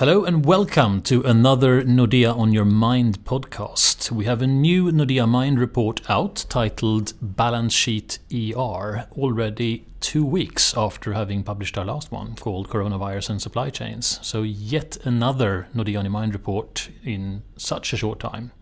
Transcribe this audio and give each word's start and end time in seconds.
Hello 0.00 0.24
and 0.24 0.46
welcome 0.46 1.02
to 1.02 1.20
another 1.24 1.82
Nordea 1.82 2.34
on 2.34 2.54
Your 2.54 2.64
Mind 2.64 3.22
podcast. 3.26 4.10
We 4.10 4.24
have 4.24 4.40
a 4.40 4.46
new 4.46 4.90
Nordea 4.90 5.28
Mind 5.28 5.60
report 5.60 6.00
out 6.08 6.46
titled 6.48 7.12
Balance 7.20 7.74
Sheet 7.74 8.18
ER 8.32 9.06
already 9.12 9.84
two 10.00 10.24
weeks 10.24 10.74
after 10.74 11.12
having 11.12 11.42
published 11.42 11.76
our 11.76 11.84
last 11.84 12.10
one 12.10 12.34
called 12.36 12.70
Coronavirus 12.70 13.28
and 13.28 13.42
Supply 13.42 13.68
Chains. 13.68 14.18
So, 14.22 14.40
yet 14.40 14.96
another 15.04 15.68
Nordea 15.74 15.98
on 15.98 16.06
Your 16.06 16.12
Mind 16.12 16.32
report 16.32 16.88
in 17.04 17.42
such 17.58 17.92
a 17.92 17.98
short 17.98 18.20
time. 18.20 18.52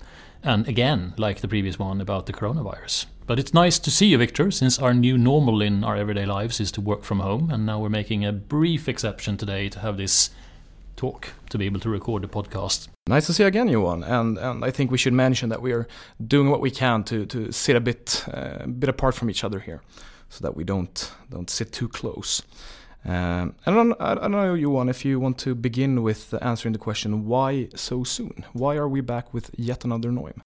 And 0.42 0.66
again, 0.66 1.14
like 1.18 1.40
the 1.40 1.46
previous 1.46 1.78
one 1.78 2.00
about 2.00 2.26
the 2.26 2.32
coronavirus. 2.32 3.06
But 3.28 3.38
it's 3.38 3.54
nice 3.54 3.78
to 3.78 3.92
see 3.92 4.06
you, 4.06 4.18
Victor, 4.18 4.50
since 4.50 4.80
our 4.80 4.92
new 4.92 5.16
normal 5.16 5.62
in 5.62 5.84
our 5.84 5.94
everyday 5.94 6.26
lives 6.26 6.58
is 6.58 6.72
to 6.72 6.80
work 6.80 7.04
from 7.04 7.20
home. 7.20 7.48
And 7.52 7.64
now 7.64 7.78
we're 7.78 7.90
making 7.90 8.24
a 8.24 8.32
brief 8.32 8.88
exception 8.88 9.36
today 9.36 9.68
to 9.68 9.78
have 9.78 9.98
this 9.98 10.30
talk 10.98 11.28
to 11.50 11.58
be 11.58 11.66
able 11.66 11.80
to 11.80 11.90
record 11.90 12.22
the 12.22 12.28
podcast. 12.28 12.88
Nice 13.06 13.26
to 13.26 13.32
see 13.32 13.42
you 13.42 13.48
again, 13.48 13.68
Johan. 13.68 14.02
And 14.02 14.38
and 14.38 14.64
I 14.64 14.70
think 14.70 14.90
we 14.90 14.98
should 14.98 15.14
mention 15.14 15.48
that 15.50 15.62
we 15.62 15.72
are 15.72 15.86
doing 16.18 16.50
what 16.50 16.60
we 16.60 16.70
can 16.70 17.04
to 17.04 17.26
to 17.26 17.52
sit 17.52 17.76
a 17.76 17.80
bit 17.80 18.24
uh, 18.34 18.66
bit 18.66 18.88
apart 18.88 19.14
from 19.14 19.30
each 19.30 19.44
other 19.44 19.60
here, 19.60 19.80
so 20.28 20.42
that 20.42 20.56
we 20.56 20.64
don't 20.64 21.12
don't 21.30 21.50
sit 21.50 21.72
too 21.72 21.88
close. 21.88 22.42
Um, 23.04 23.54
I 23.66 23.70
don't 23.70 23.94
I 24.00 24.14
don't 24.14 24.32
know, 24.32 24.54
Johan, 24.54 24.88
if 24.88 25.04
you 25.04 25.20
want 25.20 25.38
to 25.38 25.54
begin 25.54 26.02
with 26.02 26.34
answering 26.42 26.72
the 26.72 26.84
question 26.84 27.26
why 27.26 27.68
so 27.74 28.04
soon? 28.04 28.44
Why 28.52 28.76
are 28.76 28.88
we 28.88 29.00
back 29.00 29.32
with 29.34 29.50
yet 29.56 29.84
another 29.84 30.10
Noim? 30.10 30.40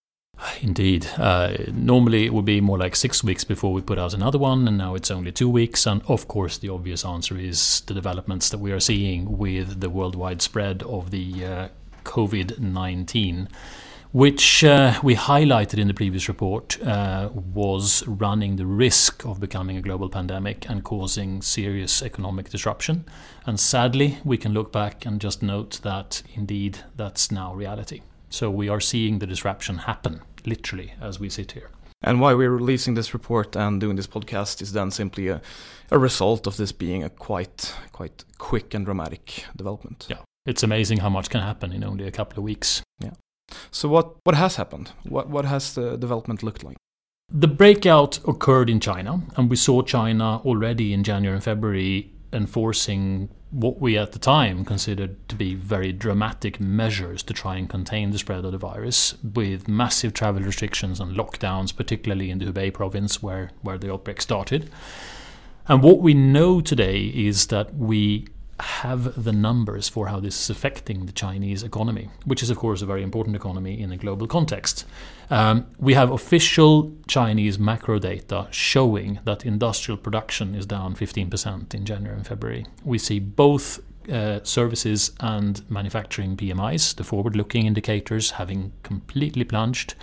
Indeed. 0.61 1.07
Uh, 1.17 1.57
normally 1.73 2.25
it 2.27 2.33
would 2.33 2.45
be 2.45 2.61
more 2.61 2.79
like 2.79 2.97
six 2.97 3.23
weeks 3.23 3.45
before 3.45 3.73
we 3.73 3.81
put 3.81 3.99
out 3.99 4.15
another 4.15 4.39
one, 4.39 4.67
and 4.67 4.79
now 4.79 4.95
it's 4.95 5.11
only 5.11 5.33
two 5.33 5.49
weeks. 5.49 5.87
And 5.87 6.03
of 6.09 6.29
course, 6.29 6.59
the 6.59 6.69
obvious 6.69 7.05
answer 7.05 7.37
is 7.37 7.83
the 7.87 7.95
developments 7.95 8.49
that 8.51 8.59
we 8.59 8.73
are 8.73 8.81
seeing 8.81 9.39
with 9.39 9.81
the 9.81 9.91
worldwide 9.91 10.43
spread 10.43 10.83
of 10.83 11.11
the 11.11 11.45
uh, 11.45 11.69
COVID 12.05 12.59
19, 12.59 13.49
which 14.13 14.63
uh, 14.65 14.99
we 15.03 15.15
highlighted 15.15 15.79
in 15.79 15.89
the 15.89 15.95
previous 15.95 16.29
report 16.29 16.81
uh, 16.83 17.31
was 17.33 18.07
running 18.07 18.57
the 18.57 18.67
risk 18.67 19.25
of 19.25 19.41
becoming 19.41 19.77
a 19.77 19.83
global 19.83 20.09
pandemic 20.09 20.69
and 20.69 20.85
causing 20.85 21.41
serious 21.41 22.03
economic 22.03 22.51
disruption. 22.51 23.05
And 23.47 23.59
sadly, 23.59 24.19
we 24.25 24.37
can 24.37 24.53
look 24.53 24.73
back 24.73 25.07
and 25.07 25.21
just 25.21 25.43
note 25.43 25.81
that 25.83 26.23
indeed 26.35 26.81
that's 26.97 27.31
now 27.31 27.55
reality. 27.55 28.03
So 28.29 28.51
we 28.51 28.69
are 28.71 28.81
seeing 28.81 29.19
the 29.19 29.27
disruption 29.27 29.79
happen, 29.79 30.23
literally, 30.47 30.95
as 31.01 31.21
we 31.21 31.29
sit 31.29 31.53
here. 31.53 31.71
And 32.05 32.21
why 32.21 32.35
we're 32.35 32.51
releasing 32.51 32.95
this 32.95 33.15
report 33.15 33.57
and 33.57 33.81
doing 33.81 33.97
this 33.97 34.09
podcast 34.09 34.61
is 34.61 34.73
then 34.73 34.91
simply 34.91 35.29
a, 35.29 35.41
a 35.91 35.99
result 35.99 36.47
of 36.47 36.57
this 36.57 36.73
being 36.73 37.05
a 37.05 37.11
quite 37.11 37.75
quite 37.93 38.25
quick 38.39 38.75
and 38.75 38.85
dramatic 38.85 39.45
development. 39.57 40.07
Yeah. 40.11 40.19
It's 40.45 40.65
amazing 40.65 40.99
how 40.99 41.11
much 41.11 41.31
can 41.31 41.41
happen 41.41 41.73
in 41.73 41.85
only 41.85 42.07
a 42.07 42.11
couple 42.11 42.39
of 42.39 42.45
weeks. 42.45 42.83
Yeah. 42.99 43.13
So 43.71 43.89
what, 43.89 44.17
what 44.25 44.35
has 44.35 44.57
happened? 44.57 44.91
What 45.05 45.29
what 45.29 45.45
has 45.45 45.75
the 45.75 45.97
development 45.97 46.43
looked 46.43 46.65
like? 46.65 46.77
The 47.35 47.49
breakout 47.49 48.19
occurred 48.27 48.69
in 48.69 48.81
China, 48.81 49.23
and 49.37 49.49
we 49.49 49.57
saw 49.57 49.83
China 49.83 50.41
already 50.45 50.93
in 50.93 51.03
January 51.05 51.37
and 51.37 51.45
February 51.45 52.13
enforcing 52.33 53.31
what 53.53 53.79
we 53.81 53.99
at 53.99 54.13
the 54.13 54.19
time 54.19 54.65
considered 54.65 55.29
to 55.29 55.37
be 55.37 55.55
very 55.55 55.93
dramatic 55.93 56.59
measures 56.59 57.23
to 57.23 57.35
try 57.35 57.57
and 57.57 57.69
contain 57.69 58.11
the 58.11 58.19
spread 58.19 58.45
of 58.45 58.53
the 58.53 58.59
virus, 58.59 59.15
with 59.23 59.69
massive 59.69 60.15
travel 60.15 60.43
restrictions 60.43 60.99
and 60.99 61.15
lockdowns, 61.15 61.77
particularly 61.77 62.31
in 62.31 62.39
the 62.39 62.47
Hubei 62.47 62.73
province 62.73 63.23
where, 63.23 63.51
where 63.61 63.77
the 63.77 63.93
outbreak 63.93 64.23
started. 64.23 64.71
And 65.69 65.83
what 65.83 66.01
we 66.01 66.15
know 66.15 66.63
today 66.63 67.05
is 67.05 67.49
that 67.49 67.75
we 67.75 68.27
have 68.63 69.25
the 69.25 69.33
numbers 69.33 69.89
for 69.89 70.07
how 70.07 70.21
this 70.21 70.41
is 70.41 70.51
affecting 70.51 71.07
the 71.07 71.13
Chinese 71.13 71.63
economy, 71.63 72.09
which 72.25 72.43
is, 72.43 72.51
of 72.51 72.57
course, 72.57 72.81
a 72.81 72.87
very 72.87 73.03
important 73.03 73.37
economy 73.37 73.81
in 73.81 73.93
a 73.93 73.97
global 73.97 74.27
context. 74.27 74.85
Um, 75.31 75.67
we 75.79 75.95
have 75.95 76.11
official 76.11 76.93
Chinese 77.07 77.59
macro 77.59 77.99
data 77.99 78.49
showing 78.51 79.19
that 79.25 79.45
industrial 79.45 79.99
production 79.99 80.55
is 80.55 80.67
down 80.67 80.95
15% 80.95 81.75
in 81.75 81.85
January 81.85 82.17
and 82.17 82.27
February. 82.27 82.67
We 82.85 82.99
see 82.99 83.19
both 83.19 83.81
uh, 84.11 84.41
services 84.43 85.13
and 85.21 85.69
manufacturing 85.71 86.37
PMIs, 86.37 86.97
the 86.97 87.05
forward 87.05 87.37
looking 87.37 87.67
indicators, 87.67 88.33
having 88.33 88.73
completely 88.83 89.45
plunged. 89.45 89.95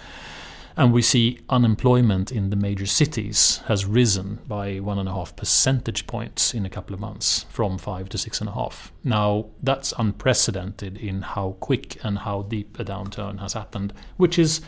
And 0.80 0.94
we 0.94 1.02
see 1.02 1.40
unemployment 1.50 2.32
in 2.32 2.52
the 2.52 2.56
major 2.56 2.86
cities 2.86 3.58
has 3.66 3.86
risen 3.86 4.40
by 4.48 4.80
one 4.80 4.98
and 4.98 5.10
a 5.10 5.12
half 5.12 5.36
percentage 5.36 6.08
points 6.08 6.54
in 6.54 6.66
a 6.66 6.70
couple 6.70 6.94
of 6.94 7.02
months, 7.02 7.46
from 7.50 7.78
five 7.78 8.08
to 8.08 8.18
six 8.18 8.40
and 8.40 8.50
a 8.50 8.54
half. 8.54 8.94
Now, 9.04 9.48
that's 9.62 9.94
unprecedented 9.98 10.96
in 10.96 11.22
how 11.22 11.58
quick 11.60 11.98
and 12.02 12.20
how 12.20 12.44
deep 12.44 12.80
a 12.80 12.86
downturn 12.86 13.42
has 13.42 13.52
happened, 13.52 13.92
which 14.16 14.40
is 14.40 14.62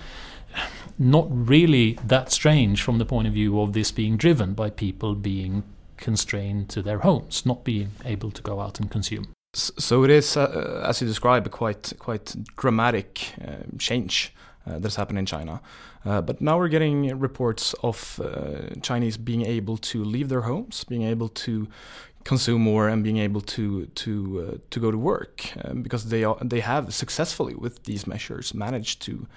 not 1.00 1.28
really 1.32 1.98
that 2.06 2.30
strange 2.30 2.82
from 2.82 2.98
the 2.98 3.06
point 3.06 3.30
of 3.30 3.34
view 3.34 3.62
of 3.62 3.72
this 3.72 3.90
being 3.94 4.18
driven 4.18 4.54
by 4.54 4.70
people 4.70 5.16
being 5.16 5.64
constrained 5.96 6.68
to 6.72 6.82
their 6.82 7.00
homes, 7.00 7.46
not 7.46 7.64
being 7.64 7.92
able 8.04 8.32
to 8.32 8.42
go 8.42 8.60
out 8.60 8.82
and 8.82 8.92
consume. 8.92 9.30
So 9.54 10.04
it 10.04 10.10
is, 10.10 10.36
uh, 10.36 10.84
as 10.86 11.02
you 11.02 11.08
describe, 11.08 11.46
a 11.46 11.50
quite 11.50 11.94
quite 12.00 12.36
dramatic 12.58 13.34
uh, 13.42 13.64
change 13.78 14.34
uh, 14.68 14.80
that's 14.80 14.96
happened 14.96 15.20
in 15.20 15.26
China. 15.26 15.62
Uh, 16.06 16.22
but 16.22 16.42
now 16.42 16.58
we're 16.58 16.68
getting 16.68 17.18
reports 17.20 17.74
of 17.84 18.20
uh, 18.24 18.80
Chinese 18.82 19.18
being 19.18 19.46
able 19.46 19.78
to 19.78 20.04
leave 20.04 20.30
their 20.30 20.42
homes, 20.42 20.84
being 20.84 21.04
able 21.04 21.30
to 21.30 21.68
consume 22.24 22.62
more, 22.62 22.88
and 22.88 23.04
being 23.04 23.18
able 23.18 23.42
to 23.42 23.86
to 23.88 24.62
to 24.70 24.80
go 24.80 24.92
to 24.92 24.98
work 24.98 25.52
um, 25.64 25.82
because 25.82 26.10
they 26.10 26.24
are, 26.24 26.38
they 26.42 26.60
have 26.60 26.94
successfully 26.94 27.56
with 27.56 27.84
these 27.84 28.06
measures 28.08 28.54
managed 28.54 29.02
to 29.02 29.28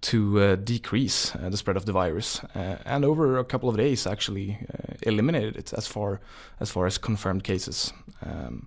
to 0.00 0.40
uh, 0.40 0.56
decrease 0.56 1.34
uh, 1.34 1.48
the 1.48 1.56
spread 1.56 1.76
of 1.76 1.86
the 1.86 1.92
virus, 1.92 2.40
uh, 2.54 2.76
and 2.84 3.04
over 3.04 3.38
a 3.38 3.44
couple 3.44 3.68
of 3.68 3.76
days 3.76 4.06
actually 4.06 4.58
eliminated 5.02 5.56
it 5.56 5.72
as 5.72 5.86
far 5.86 6.20
as 6.60 6.70
far 6.70 6.86
as 6.86 6.98
confirmed 6.98 7.44
cases. 7.44 7.92
Um, 8.24 8.66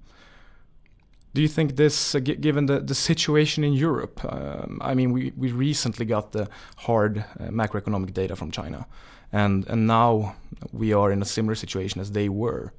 do 1.34 1.42
you 1.42 1.48
think 1.48 1.76
this, 1.76 2.16
uh, 2.16 2.20
given 2.20 2.66
the, 2.66 2.80
the 2.80 2.96
situation 2.96 3.64
in 3.64 3.74
Europe, 3.74 4.24
um, 4.26 4.80
I 4.82 4.94
mean, 4.96 5.12
we, 5.12 5.32
we 5.38 5.52
recently 5.52 6.06
got 6.06 6.32
the 6.32 6.50
hard 6.78 7.20
uh, 7.20 7.50
macroeconomic 7.50 8.14
data 8.14 8.36
from 8.36 8.52
China, 8.52 8.88
and, 9.32 9.68
and 9.68 9.86
now 9.86 10.36
we 10.72 10.92
are 10.94 11.12
in 11.12 11.22
a 11.22 11.26
similar 11.26 11.56
situation 11.56 12.02
as 12.02 12.12
they 12.12 12.30
were 12.30 12.74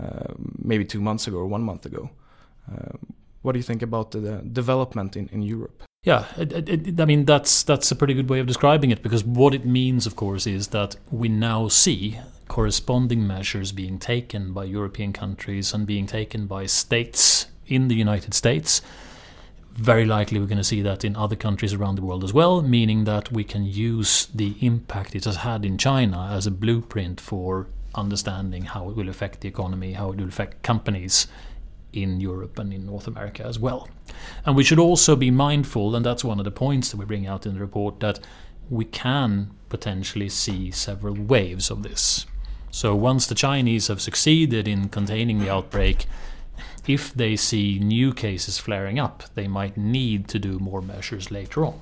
uh, 0.00 0.34
maybe 0.58 0.84
two 0.84 1.00
months 1.00 1.26
ago 1.26 1.38
or 1.38 1.46
one 1.46 1.62
month 1.62 1.86
ago. 1.86 2.10
Uh, 2.70 2.96
what 3.42 3.52
do 3.52 3.58
you 3.58 3.62
think 3.62 3.82
about 3.82 4.10
the, 4.10 4.18
the 4.18 4.36
development 4.38 5.16
in, 5.16 5.28
in 5.28 5.40
Europe? 5.40 5.82
Yeah, 6.02 6.26
it, 6.36 6.68
it, 6.68 7.00
I 7.00 7.04
mean 7.04 7.24
that's 7.24 7.64
that's 7.64 7.90
a 7.90 7.96
pretty 7.96 8.14
good 8.14 8.28
way 8.28 8.38
of 8.38 8.46
describing 8.46 8.92
it 8.92 9.02
because 9.02 9.24
what 9.24 9.54
it 9.54 9.64
means, 9.64 10.06
of 10.06 10.14
course, 10.14 10.46
is 10.46 10.68
that 10.68 10.94
we 11.10 11.28
now 11.28 11.66
see 11.66 12.20
corresponding 12.46 13.26
measures 13.26 13.72
being 13.72 13.98
taken 13.98 14.52
by 14.52 14.64
European 14.64 15.12
countries 15.12 15.74
and 15.74 15.84
being 15.84 16.06
taken 16.06 16.46
by 16.46 16.66
states 16.66 17.46
in 17.66 17.88
the 17.88 17.94
United 17.94 18.34
States. 18.34 18.82
Very 19.72 20.06
likely, 20.06 20.40
we're 20.40 20.46
going 20.46 20.56
to 20.56 20.64
see 20.64 20.80
that 20.82 21.04
in 21.04 21.14
other 21.16 21.36
countries 21.36 21.74
around 21.74 21.96
the 21.96 22.02
world 22.02 22.24
as 22.24 22.32
well, 22.32 22.62
meaning 22.62 23.04
that 23.04 23.30
we 23.30 23.44
can 23.44 23.64
use 23.64 24.26
the 24.34 24.56
impact 24.60 25.14
it 25.14 25.24
has 25.26 25.36
had 25.36 25.64
in 25.64 25.76
China 25.76 26.30
as 26.32 26.46
a 26.46 26.50
blueprint 26.50 27.20
for 27.20 27.68
understanding 27.94 28.64
how 28.64 28.88
it 28.88 28.96
will 28.96 29.08
affect 29.08 29.42
the 29.42 29.48
economy, 29.48 29.92
how 29.92 30.12
it 30.12 30.16
will 30.16 30.28
affect 30.28 30.62
companies 30.62 31.26
in 31.92 32.20
Europe 32.20 32.58
and 32.58 32.72
in 32.72 32.86
North 32.86 33.06
America 33.06 33.44
as 33.44 33.58
well. 33.58 33.88
And 34.44 34.56
we 34.56 34.64
should 34.64 34.78
also 34.78 35.16
be 35.16 35.30
mindful, 35.30 35.94
and 35.94 36.04
that's 36.04 36.24
one 36.24 36.38
of 36.38 36.44
the 36.44 36.50
points 36.50 36.90
that 36.90 36.96
we 36.96 37.04
bring 37.04 37.26
out 37.26 37.46
in 37.46 37.54
the 37.54 37.60
report, 37.60 38.00
that 38.00 38.20
we 38.70 38.84
can 38.84 39.50
potentially 39.68 40.28
see 40.28 40.70
several 40.70 41.14
waves 41.14 41.70
of 41.70 41.82
this. 41.82 42.26
So 42.70 42.94
once 42.94 43.26
the 43.26 43.34
Chinese 43.34 43.88
have 43.88 44.00
succeeded 44.00 44.68
in 44.68 44.88
containing 44.88 45.38
the 45.38 45.50
outbreak, 45.50 46.06
if 46.86 47.12
they 47.14 47.36
see 47.36 47.78
new 47.78 48.12
cases 48.12 48.58
flaring 48.58 48.98
up, 48.98 49.24
they 49.34 49.48
might 49.48 49.76
need 49.76 50.28
to 50.28 50.38
do 50.38 50.58
more 50.58 50.80
measures 50.80 51.30
later 51.30 51.64
on. 51.64 51.80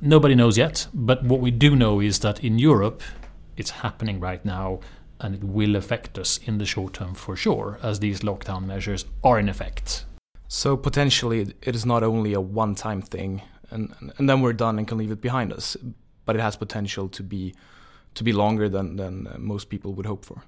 Nobody 0.00 0.34
knows 0.34 0.58
yet, 0.58 0.86
but 0.92 1.22
what 1.24 1.40
we 1.40 1.50
do 1.50 1.76
know 1.76 2.00
is 2.00 2.18
that 2.20 2.42
in 2.42 2.58
Europe, 2.58 3.02
it's 3.56 3.70
happening 3.70 4.20
right 4.20 4.44
now 4.44 4.80
and 5.20 5.34
it 5.34 5.44
will 5.44 5.76
affect 5.76 6.18
us 6.18 6.38
in 6.44 6.58
the 6.58 6.66
short 6.66 6.94
term 6.94 7.14
for 7.14 7.36
sure, 7.36 7.78
as 7.82 8.00
these 8.00 8.20
lockdown 8.20 8.66
measures 8.66 9.06
are 9.22 9.38
in 9.38 9.48
effect. 9.48 10.04
So 10.48 10.76
potentially, 10.76 11.54
it 11.62 11.74
is 11.74 11.86
not 11.86 12.02
only 12.02 12.34
a 12.34 12.40
one 12.40 12.74
time 12.74 13.00
thing 13.00 13.42
and, 13.70 13.94
and 14.18 14.28
then 14.28 14.40
we're 14.40 14.52
done 14.52 14.78
and 14.78 14.86
can 14.86 14.98
leave 14.98 15.10
it 15.10 15.20
behind 15.20 15.52
us, 15.52 15.76
but 16.24 16.36
it 16.36 16.40
has 16.40 16.56
potential 16.56 17.08
to 17.08 17.22
be, 17.22 17.54
to 18.14 18.24
be 18.24 18.32
longer 18.32 18.68
than, 18.68 18.96
than 18.96 19.26
uh, 19.26 19.36
most 19.38 19.68
people 19.68 19.92
would 19.94 20.06
hope 20.06 20.24
for. 20.24 20.42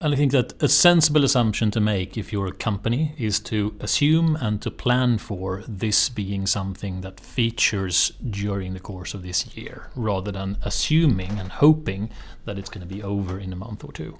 And 0.00 0.14
I 0.14 0.16
think 0.16 0.30
that 0.30 0.62
a 0.62 0.68
sensible 0.68 1.24
assumption 1.24 1.72
to 1.72 1.80
make 1.80 2.16
if 2.16 2.32
you're 2.32 2.46
a 2.46 2.52
company 2.52 3.16
is 3.18 3.40
to 3.40 3.74
assume 3.80 4.36
and 4.36 4.62
to 4.62 4.70
plan 4.70 5.18
for 5.18 5.64
this 5.66 6.08
being 6.08 6.46
something 6.46 7.00
that 7.00 7.18
features 7.18 8.12
during 8.30 8.74
the 8.74 8.78
course 8.78 9.12
of 9.12 9.24
this 9.24 9.56
year, 9.56 9.90
rather 9.96 10.30
than 10.30 10.56
assuming 10.62 11.40
and 11.40 11.50
hoping 11.50 12.10
that 12.44 12.60
it's 12.60 12.70
going 12.70 12.86
to 12.86 12.94
be 12.94 13.02
over 13.02 13.40
in 13.40 13.52
a 13.52 13.56
month 13.56 13.82
or 13.82 13.90
two. 13.90 14.16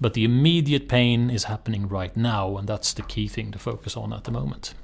But 0.00 0.14
the 0.14 0.24
immediate 0.24 0.88
pain 0.88 1.30
is 1.30 1.44
happening 1.44 1.86
right 1.86 2.16
now, 2.16 2.56
and 2.56 2.66
that's 2.66 2.92
the 2.92 3.02
key 3.02 3.28
thing 3.28 3.52
to 3.52 3.58
focus 3.60 3.96
on 3.96 4.12
at 4.12 4.24
the 4.24 4.32
moment. 4.32 4.74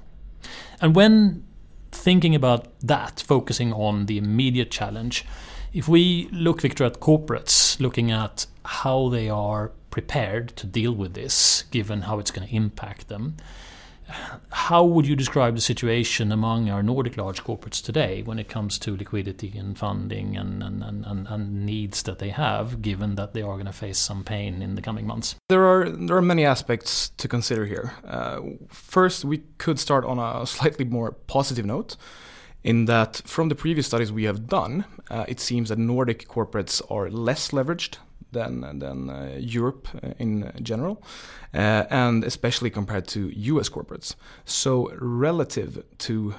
And 0.80 0.94
when 0.94 1.44
thinking 1.90 2.36
about 2.36 2.68
that, 2.82 3.24
focusing 3.26 3.72
on 3.72 4.06
the 4.06 4.16
immediate 4.16 4.70
challenge, 4.70 5.24
if 5.72 5.88
we 5.88 6.28
look, 6.32 6.60
Victor, 6.60 6.84
at 6.84 7.00
corporates, 7.00 7.80
looking 7.80 8.10
at 8.10 8.46
how 8.64 9.08
they 9.08 9.28
are 9.28 9.72
prepared 9.90 10.56
to 10.56 10.66
deal 10.66 10.92
with 10.92 11.14
this, 11.14 11.64
given 11.70 12.02
how 12.02 12.18
it's 12.18 12.30
going 12.30 12.46
to 12.46 12.54
impact 12.54 13.08
them, 13.08 13.36
how 14.50 14.84
would 14.84 15.06
you 15.06 15.14
describe 15.14 15.54
the 15.54 15.60
situation 15.60 16.32
among 16.32 16.68
our 16.68 16.82
Nordic 16.82 17.16
large 17.16 17.44
corporates 17.44 17.82
today 17.82 18.22
when 18.22 18.38
it 18.38 18.48
comes 18.48 18.78
to 18.80 18.96
liquidity 18.96 19.56
and 19.56 19.78
funding 19.78 20.36
and, 20.36 20.62
and, 20.62 20.82
and, 20.82 21.26
and 21.28 21.66
needs 21.66 22.02
that 22.02 22.18
they 22.18 22.30
have, 22.30 22.82
given 22.82 23.14
that 23.14 23.34
they 23.34 23.42
are 23.42 23.54
going 23.54 23.66
to 23.66 23.72
face 23.72 23.98
some 23.98 24.24
pain 24.24 24.62
in 24.62 24.74
the 24.74 24.82
coming 24.82 25.06
months? 25.06 25.36
There 25.48 25.64
are 25.64 25.88
there 25.88 26.16
are 26.16 26.22
many 26.22 26.44
aspects 26.44 27.10
to 27.18 27.28
consider 27.28 27.66
here. 27.66 27.94
Uh, 28.04 28.40
first, 28.68 29.24
we 29.24 29.38
could 29.58 29.78
start 29.78 30.04
on 30.04 30.18
a 30.18 30.46
slightly 30.46 30.84
more 30.84 31.12
positive 31.12 31.64
note, 31.64 31.96
in 32.62 32.84
that 32.86 33.22
from 33.24 33.48
the 33.48 33.54
previous 33.54 33.86
studies 33.86 34.12
we 34.12 34.24
have 34.24 34.46
done, 34.46 34.84
uh, 35.10 35.24
it 35.28 35.40
seems 35.40 35.70
that 35.70 35.78
Nordic 35.78 36.28
corporates 36.28 36.82
are 36.90 37.10
less 37.10 37.50
leveraged 37.50 37.98
than 38.32 38.78
than 38.78 39.10
uh, 39.10 39.36
Europe 39.38 39.88
uh, 39.94 40.10
in 40.18 40.52
general, 40.62 41.02
uh, 41.54 41.84
and 41.90 42.24
especially 42.24 42.70
compared 42.70 43.06
to 43.08 43.30
U.S. 43.54 43.68
corporates. 43.68 44.14
So 44.44 44.92
relative 45.00 45.82
to 45.98 46.34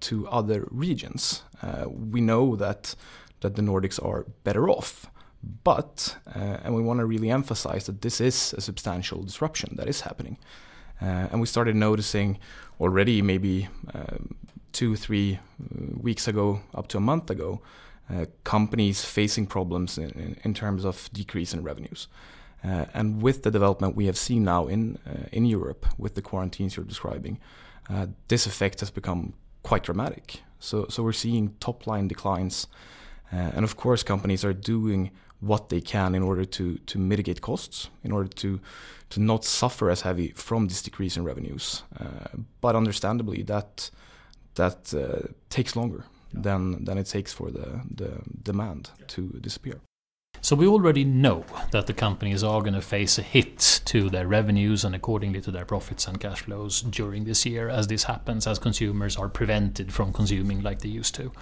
to 0.00 0.28
other 0.28 0.66
regions, 0.70 1.42
we 1.88 2.20
know 2.20 2.56
that 2.56 2.96
that 3.40 3.54
the 3.54 3.62
Nordics 3.62 4.04
are 4.04 4.24
better 4.44 4.68
off. 4.68 5.06
But 5.62 6.16
and 6.34 6.74
we 6.74 6.82
want 6.82 6.98
to 7.00 7.06
really 7.06 7.30
emphasize 7.30 7.86
that 7.86 8.00
this 8.00 8.20
is 8.20 8.54
a 8.54 8.60
substantial 8.60 9.22
disruption 9.22 9.76
that 9.76 9.88
is 9.88 10.00
happening, 10.00 10.38
and 11.00 11.40
we 11.40 11.46
started 11.46 11.76
noticing 11.76 12.38
already 12.80 13.22
maybe 13.22 13.68
two, 14.72 14.96
three 14.96 15.38
weeks 16.00 16.28
ago, 16.28 16.60
up 16.74 16.88
to 16.88 16.98
a 16.98 17.00
month 17.00 17.30
ago, 17.30 17.60
uh, 18.08 18.26
companies 18.44 19.04
facing 19.04 19.46
problems 19.46 19.98
in, 19.98 20.10
in, 20.10 20.36
in, 20.44 20.54
terms 20.54 20.84
of 20.84 21.10
decrease 21.12 21.52
in 21.52 21.62
revenues. 21.62 22.08
Uh, 22.62 22.84
and 22.94 23.20
with 23.20 23.42
the 23.42 23.50
development 23.50 23.96
we 23.96 24.06
have 24.06 24.16
seen 24.16 24.44
now 24.44 24.66
in 24.66 24.98
uh, 25.06 25.26
in 25.32 25.44
Europe 25.44 25.86
with 25.98 26.14
the 26.14 26.22
quarantines 26.22 26.76
you're 26.76 26.86
describing, 26.86 27.38
uh, 27.90 28.06
this 28.28 28.46
effect 28.46 28.80
has 28.80 28.90
become 28.90 29.32
quite 29.62 29.82
dramatic. 29.82 30.42
So 30.58 30.86
so 30.88 31.02
we're 31.02 31.12
seeing 31.12 31.54
top 31.58 31.86
line 31.86 32.08
declines, 32.08 32.66
uh, 33.32 33.50
and 33.54 33.64
of 33.64 33.76
course 33.76 34.02
companies 34.02 34.44
are 34.44 34.54
doing 34.54 35.10
what 35.40 35.68
they 35.68 35.80
can 35.80 36.14
in 36.14 36.22
order 36.22 36.44
to 36.44 36.78
to 36.78 36.98
mitigate 36.98 37.40
costs, 37.40 37.90
in 38.02 38.12
order 38.12 38.28
to 38.28 38.60
to 39.10 39.20
not 39.20 39.44
suffer 39.44 39.90
as 39.90 40.02
heavy 40.02 40.32
from 40.34 40.68
this 40.68 40.82
decrease 40.82 41.16
in 41.16 41.24
revenues. 41.24 41.82
Uh, 42.00 42.38
but 42.60 42.74
understandably, 42.74 43.42
that 43.42 43.90
that 44.56 44.94
uh, 44.94 45.28
takes 45.48 45.76
longer 45.76 46.04
than 46.32 46.84
than 46.84 46.98
it 46.98 47.06
takes 47.06 47.32
for 47.32 47.50
the, 47.50 47.80
the 47.94 48.20
demand 48.42 48.90
to 49.08 49.28
disappear. 49.40 49.80
So 50.42 50.54
we 50.54 50.66
already 50.66 51.04
know 51.04 51.44
that 51.72 51.86
the 51.86 51.92
companies 51.92 52.44
are 52.44 52.60
going 52.60 52.74
to 52.74 52.82
face 52.82 53.18
a 53.18 53.22
hit 53.22 53.80
to 53.86 54.10
their 54.10 54.28
revenues 54.28 54.84
and 54.84 54.94
accordingly 54.94 55.40
to 55.40 55.50
their 55.50 55.64
profits 55.64 56.06
and 56.06 56.20
cash 56.20 56.42
flows 56.42 56.82
during 56.82 57.24
this 57.24 57.44
year 57.46 57.68
as 57.68 57.86
this 57.86 58.04
happens 58.04 58.46
as 58.46 58.58
consumers 58.58 59.16
are 59.16 59.28
prevented 59.28 59.92
from 59.92 60.12
consuming 60.12 60.62
like 60.62 60.80
they 60.80 60.88
used 60.88 61.14
to. 61.16 61.32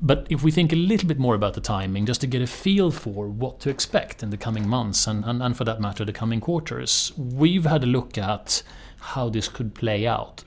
But 0.00 0.26
if 0.30 0.42
we 0.42 0.50
think 0.50 0.72
a 0.72 0.76
little 0.76 1.06
bit 1.06 1.18
more 1.18 1.34
about 1.34 1.52
the 1.52 1.60
timing, 1.60 2.06
just 2.06 2.22
to 2.22 2.26
get 2.26 2.40
a 2.40 2.46
feel 2.46 2.90
for 2.90 3.28
what 3.28 3.60
to 3.60 3.68
expect 3.68 4.22
in 4.22 4.30
the 4.30 4.38
coming 4.38 4.66
months 4.66 5.06
and, 5.06 5.24
and, 5.24 5.42
and 5.42 5.54
for 5.54 5.64
that 5.64 5.80
matter 5.80 6.04
the 6.04 6.12
coming 6.12 6.40
quarters, 6.40 7.12
we've 7.18 7.66
had 7.66 7.84
a 7.84 7.86
look 7.86 8.16
at 8.16 8.62
how 9.00 9.28
this 9.28 9.48
could 9.48 9.74
play 9.74 10.06
out 10.06 10.42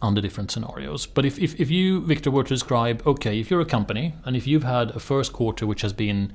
under 0.00 0.20
different 0.20 0.50
scenarios. 0.50 1.06
But 1.06 1.24
if, 1.24 1.38
if, 1.38 1.58
if 1.60 1.70
you, 1.70 2.00
Victor, 2.02 2.30
were 2.30 2.44
to 2.44 2.54
describe, 2.54 3.06
okay, 3.06 3.40
if 3.40 3.50
you're 3.50 3.60
a 3.60 3.66
company 3.66 4.14
and 4.24 4.36
if 4.36 4.46
you've 4.46 4.64
had 4.64 4.90
a 4.90 5.00
first 5.00 5.32
quarter 5.32 5.66
which 5.66 5.82
has 5.82 5.92
been 5.92 6.32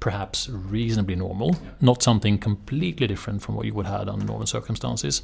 perhaps 0.00 0.48
reasonably 0.48 1.16
normal, 1.16 1.52
yeah. 1.52 1.70
not 1.80 2.02
something 2.02 2.38
completely 2.38 3.06
different 3.06 3.42
from 3.42 3.54
what 3.54 3.66
you 3.66 3.74
would 3.74 3.86
have 3.86 4.00
had 4.00 4.08
under 4.08 4.26
normal 4.26 4.46
circumstances. 4.46 5.22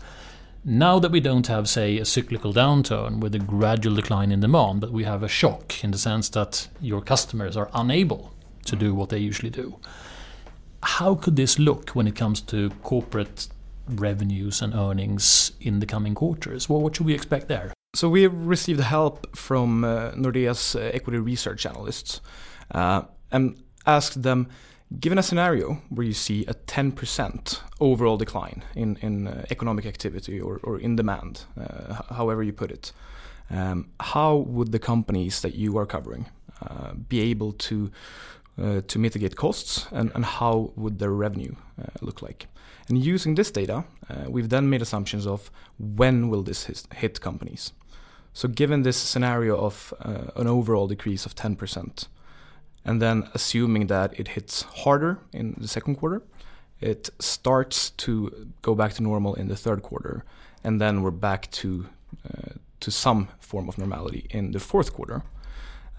Now 0.65 0.99
that 0.99 1.11
we 1.11 1.21
don't 1.21 1.47
have, 1.47 1.69
say, 1.69 1.99
a 1.99 2.05
cyclical 2.05 2.53
downturn 2.53 3.21
with 3.21 3.35
a 3.35 3.39
gradual 3.39 3.95
decline 3.95 4.31
in 4.31 4.41
demand, 4.41 4.81
but 4.81 4.91
we 4.91 5.05
have 5.05 5.23
a 5.23 5.29
shock 5.29 5.83
in 5.83 5.91
the 5.91 5.99
sense 5.99 6.29
that 6.31 6.69
your 6.81 7.01
customers 7.01 7.57
are 7.57 7.71
unable 7.73 8.33
to 8.67 8.77
mm. 8.77 8.81
do 8.81 8.95
what 8.95 9.09
they 9.09 9.19
usually 9.19 9.51
do. 9.51 9.79
How 10.83 11.15
could 11.15 11.37
this 11.37 11.59
look 11.59 11.91
when 11.91 12.07
it 12.07 12.17
comes 12.17 12.41
to 12.43 12.71
corporate 12.83 13.49
revenues 13.99 14.63
and 14.63 14.75
earnings 14.75 15.53
in 15.61 15.81
the 15.81 15.87
coming 15.87 16.15
quarters? 16.15 16.69
Well, 16.69 16.81
what 16.81 16.97
should 16.97 17.07
we 17.07 17.15
expect 17.15 17.49
there? 17.49 17.73
So 17.95 18.09
we 18.09 18.27
received 18.29 18.81
help 18.81 19.37
from 19.37 19.83
uh, 19.85 20.13
Nordea's 20.13 20.77
uh, 20.77 20.91
equity 20.95 21.19
research 21.19 21.67
analysts 21.67 22.21
uh, 22.71 23.03
and 23.33 23.61
asked 23.85 24.23
them, 24.23 24.49
given 25.01 25.19
a 25.19 25.23
scenario 25.23 25.83
where 25.89 26.07
you 26.07 26.13
see 26.13 26.45
a 26.47 26.55
10% 26.55 27.61
overall 27.81 28.17
decline 28.17 28.63
in, 28.77 28.97
in 29.03 29.27
uh, 29.27 29.45
economic 29.51 29.87
activity 29.87 30.41
or, 30.41 30.61
or 30.63 30.79
in 30.79 30.95
demand, 30.95 31.45
uh, 31.61 31.95
however 32.15 32.45
you 32.45 32.53
put 32.53 32.71
it, 32.71 32.93
um, 33.51 33.89
how 33.99 34.37
would 34.37 34.71
the 34.71 34.79
companies 34.79 35.41
that 35.41 35.57
you 35.57 35.77
are 35.77 35.87
covering 35.87 36.27
uh, 36.63 36.93
be 36.95 37.21
able 37.21 37.53
to 37.53 37.91
to 38.89 38.99
mitigate 38.99 39.37
costs, 39.37 39.87
and, 39.91 40.13
and 40.15 40.23
how 40.23 40.71
would 40.77 40.99
their 40.99 41.13
revenue 41.13 41.55
look 42.03 42.21
like? 42.21 42.47
And 42.91 42.99
using 42.99 43.37
this 43.37 43.53
data, 43.53 43.85
uh, 44.11 44.25
we've 44.29 44.49
then 44.49 44.69
made 44.69 44.83
assumptions 44.83 45.25
of 45.25 45.51
when 45.79 46.29
will 46.29 46.43
this 46.43 46.87
hit 46.93 47.21
companies. 47.21 47.73
So 48.33 48.49
given 48.49 48.83
this 48.83 48.97
scenario 48.97 49.57
of 49.57 49.95
uh, 50.01 50.33
an 50.35 50.49
overall 50.49 50.89
decrease 50.89 51.25
of 51.25 51.37
10%, 51.37 52.09
and 52.85 53.01
then 53.01 53.29
assuming 53.33 53.87
that 53.87 54.19
it 54.19 54.29
hits 54.29 54.63
harder 54.63 55.19
in 55.33 55.55
the 55.57 55.69
second 55.69 55.97
quarter, 55.97 56.23
it 56.81 57.11
starts 57.21 57.91
to 57.91 58.49
go 58.63 58.75
back 58.75 58.95
to 58.95 59.03
normal 59.03 59.35
in 59.35 59.47
the 59.47 59.57
third 59.57 59.83
quarter, 59.83 60.25
and 60.65 60.81
then 60.81 61.03
we're 61.03 61.11
back 61.11 61.51
to 61.53 61.87
uh, 62.25 62.55
to 62.81 62.91
some 62.91 63.29
form 63.39 63.69
of 63.69 63.77
normality 63.77 64.27
in 64.31 64.53
the 64.53 64.59
fourth 64.59 64.95
quarter. 64.95 65.23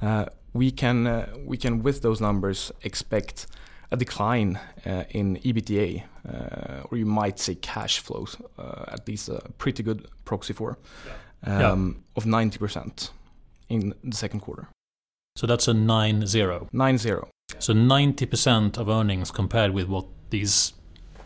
Uh, 0.02 0.26
we 0.54 0.72
can 0.72 1.08
uh, 1.08 1.28
we 1.46 1.58
can 1.58 1.84
with 1.84 2.02
those 2.02 2.20
numbers 2.20 2.72
expect 2.82 3.46
a 3.92 3.98
decline 3.98 4.60
uh, 4.86 5.04
in 5.10 5.38
EBITDA, 5.38 6.04
uh, 6.28 6.88
or 6.90 6.98
you 6.98 7.06
might 7.06 7.40
say 7.40 7.56
cash 7.56 8.00
flows, 8.00 8.38
uh, 8.58 8.86
at 8.88 9.08
least 9.08 9.30
a 9.30 9.42
pretty 9.58 9.84
good 9.84 10.08
proxy 10.24 10.54
for, 10.54 10.78
um, 11.44 12.04
yeah. 12.16 12.18
of 12.18 12.26
90% 12.26 13.10
in 13.70 13.94
the 14.04 14.16
second 14.16 14.40
quarter. 14.40 14.68
So 15.36 15.48
that's 15.48 15.68
a 15.68 15.74
9 15.74 16.28
0. 16.28 16.68
9 16.72 16.98
0. 16.98 17.30
So 17.60 17.74
90% 17.74 18.78
of 18.78 18.90
earnings 18.90 19.32
compared 19.32 19.72
with 19.72 19.88
what 19.88 20.06
these 20.30 20.74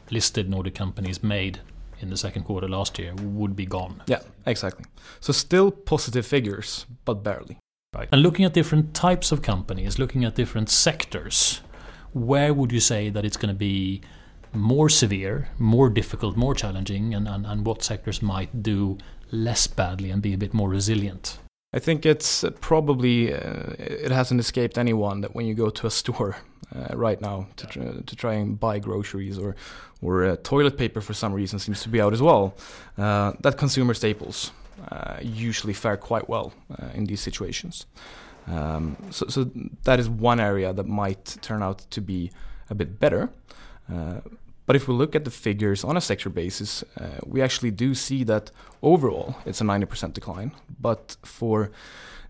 listed 0.09 0.49
Nordic 0.49 0.75
companies 0.75 1.23
made 1.23 1.59
in 1.99 2.09
the 2.09 2.17
second 2.17 2.43
quarter 2.43 2.67
last 2.67 2.99
year 2.99 3.13
would 3.15 3.55
be 3.55 3.65
gone. 3.65 4.03
Yeah, 4.07 4.21
exactly. 4.45 4.85
So 5.19 5.33
still 5.33 5.71
positive 5.71 6.25
figures, 6.25 6.85
but 7.05 7.23
barely. 7.23 7.57
Right. 7.95 8.09
And 8.11 8.21
looking 8.21 8.43
at 8.45 8.53
different 8.53 8.93
types 8.93 9.31
of 9.31 9.41
companies, 9.41 9.97
looking 9.97 10.25
at 10.25 10.35
different 10.35 10.69
sectors, 10.69 11.61
where 12.15 12.53
would 12.53 12.71
you 12.71 12.79
say 12.79 13.09
that 13.09 13.25
it's 13.25 13.35
going 13.35 13.53
to 13.53 13.59
be 13.59 14.01
more 14.53 14.87
severe, 14.87 15.49
more 15.59 15.89
difficult, 15.89 16.37
more 16.37 16.55
challenging, 16.55 17.13
and, 17.13 17.27
and, 17.27 17.45
and 17.45 17.65
what 17.65 17.83
sectors 17.83 18.21
might 18.21 18.63
do 18.63 18.97
less 19.31 19.67
badly 19.67 20.09
and 20.09 20.21
be 20.21 20.33
a 20.33 20.37
bit 20.37 20.53
more 20.53 20.69
resilient? 20.69 21.37
I 21.73 21.79
think 21.79 22.05
it's 22.05 22.45
probably 22.61 23.33
uh, 23.33 23.73
it 23.77 24.11
hasn't 24.11 24.39
escaped 24.39 24.77
anyone 24.77 25.19
that 25.21 25.35
when 25.35 25.45
you 25.45 25.53
go 25.53 25.69
to 25.69 25.87
a 25.87 25.91
store 26.01 26.37
uh, 26.73 26.95
right 26.95 27.19
now 27.19 27.47
to 27.57 27.67
try, 27.67 27.83
to 28.05 28.15
try 28.15 28.33
and 28.35 28.57
buy 28.57 28.79
groceries 28.79 29.37
or 29.37 29.55
or 30.01 30.25
uh, 30.25 30.35
toilet 30.43 30.77
paper 30.77 31.01
for 31.01 31.13
some 31.13 31.33
reason 31.33 31.59
seems 31.59 31.81
to 31.83 31.89
be 31.89 31.99
out 31.99 32.13
as 32.13 32.21
well. 32.21 32.55
Uh, 32.97 33.33
that 33.41 33.57
consumer 33.57 33.93
staples 33.93 34.51
uh, 34.89 35.17
usually 35.21 35.73
fare 35.73 35.97
quite 35.97 36.29
well 36.29 36.53
uh, 36.79 36.87
in 36.93 37.05
these 37.05 37.19
situations. 37.19 37.85
Um, 38.47 38.97
so, 39.09 39.27
so, 39.27 39.49
that 39.83 39.99
is 39.99 40.07
one 40.07 40.39
area 40.39 40.71
that 40.71 40.87
might 40.87 41.37
turn 41.41 41.63
out 41.63 41.79
to 41.89 42.01
be 42.01 42.31
a 42.69 42.75
bit 42.75 42.99
better. 42.99 43.29
Uh, 43.91 44.21
but 44.65 44.75
if 44.75 44.87
we 44.87 44.93
look 44.93 45.15
at 45.15 45.25
the 45.25 45.31
figures 45.31 45.83
on 45.83 45.97
a 45.97 46.01
sector 46.01 46.29
basis, 46.29 46.83
uh, 46.99 47.19
we 47.25 47.41
actually 47.41 47.71
do 47.71 47.93
see 47.93 48.23
that 48.23 48.51
overall 48.81 49.35
it's 49.45 49.61
a 49.61 49.63
90% 49.63 50.13
decline. 50.13 50.51
But 50.79 51.17
for 51.23 51.71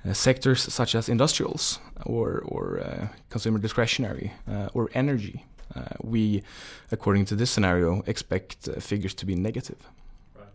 uh, 0.06 0.14
sectors 0.14 0.62
such 0.62 0.96
as 0.96 1.10
industrials 1.10 1.80
or, 2.06 2.44
or 2.46 2.80
uh, 2.80 3.08
consumer 3.30 3.58
discretionary 3.58 4.34
uh, 4.50 4.70
or 4.74 4.90
energy, 4.94 5.46
we, 6.02 6.42
according 6.90 7.26
to 7.26 7.36
this 7.36 7.52
scenario, 7.52 8.02
expect 8.08 8.70
figures 8.80 9.14
to 9.14 9.26
be 9.26 9.36
negative. 9.36 9.90
Right. 10.34 10.48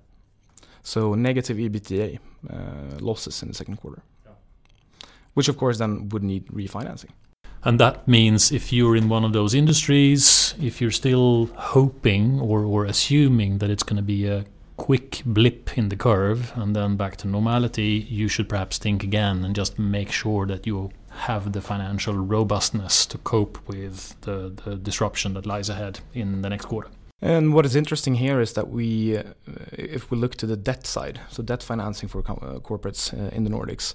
So 0.82 1.14
negative 1.14 1.58
EBITDA 1.58 2.18
losses 3.00 3.42
in 3.42 3.48
the 3.48 3.54
second 3.54 3.76
quarter 3.76 4.02
which 5.40 5.48
of 5.48 5.56
course 5.56 5.78
then 5.78 6.10
would 6.10 6.22
need 6.22 6.44
refinancing. 6.48 7.12
And 7.64 7.80
that 7.80 8.06
means 8.06 8.52
if 8.52 8.74
you're 8.74 8.94
in 8.94 9.08
one 9.08 9.24
of 9.24 9.32
those 9.32 9.54
industries, 9.54 10.54
if 10.60 10.82
you're 10.82 10.90
still 10.90 11.48
hoping 11.56 12.38
or, 12.40 12.58
or 12.64 12.84
assuming 12.84 13.56
that 13.58 13.70
it's 13.70 13.82
going 13.82 13.96
to 13.96 14.02
be 14.02 14.26
a 14.26 14.44
quick 14.76 15.22
blip 15.24 15.78
in 15.78 15.88
the 15.88 15.96
curve 15.96 16.52
and 16.56 16.76
then 16.76 16.96
back 16.96 17.16
to 17.16 17.26
normality, 17.26 18.06
you 18.10 18.28
should 18.28 18.50
perhaps 18.50 18.76
think 18.76 19.02
again 19.02 19.42
and 19.44 19.54
just 19.54 19.78
make 19.78 20.12
sure 20.12 20.46
that 20.46 20.66
you 20.66 20.90
have 21.28 21.52
the 21.52 21.62
financial 21.62 22.14
robustness 22.14 23.06
to 23.06 23.16
cope 23.18 23.56
with 23.66 24.20
the, 24.20 24.52
the 24.64 24.76
disruption 24.76 25.32
that 25.32 25.46
lies 25.46 25.70
ahead 25.70 26.00
in 26.12 26.42
the 26.42 26.50
next 26.50 26.66
quarter. 26.66 26.90
And 27.22 27.54
what 27.54 27.64
is 27.64 27.76
interesting 27.76 28.14
here 28.14 28.42
is 28.42 28.52
that 28.52 28.68
we, 28.68 29.16
uh, 29.16 29.22
if 29.72 30.10
we 30.10 30.18
look 30.18 30.34
to 30.36 30.46
the 30.46 30.56
debt 30.56 30.86
side, 30.86 31.18
so 31.30 31.42
debt 31.42 31.62
financing 31.62 32.10
for 32.10 32.22
com- 32.22 32.38
uh, 32.42 32.58
corporates 32.60 33.12
uh, 33.12 33.34
in 33.36 33.44
the 33.44 33.50
Nordics, 33.50 33.94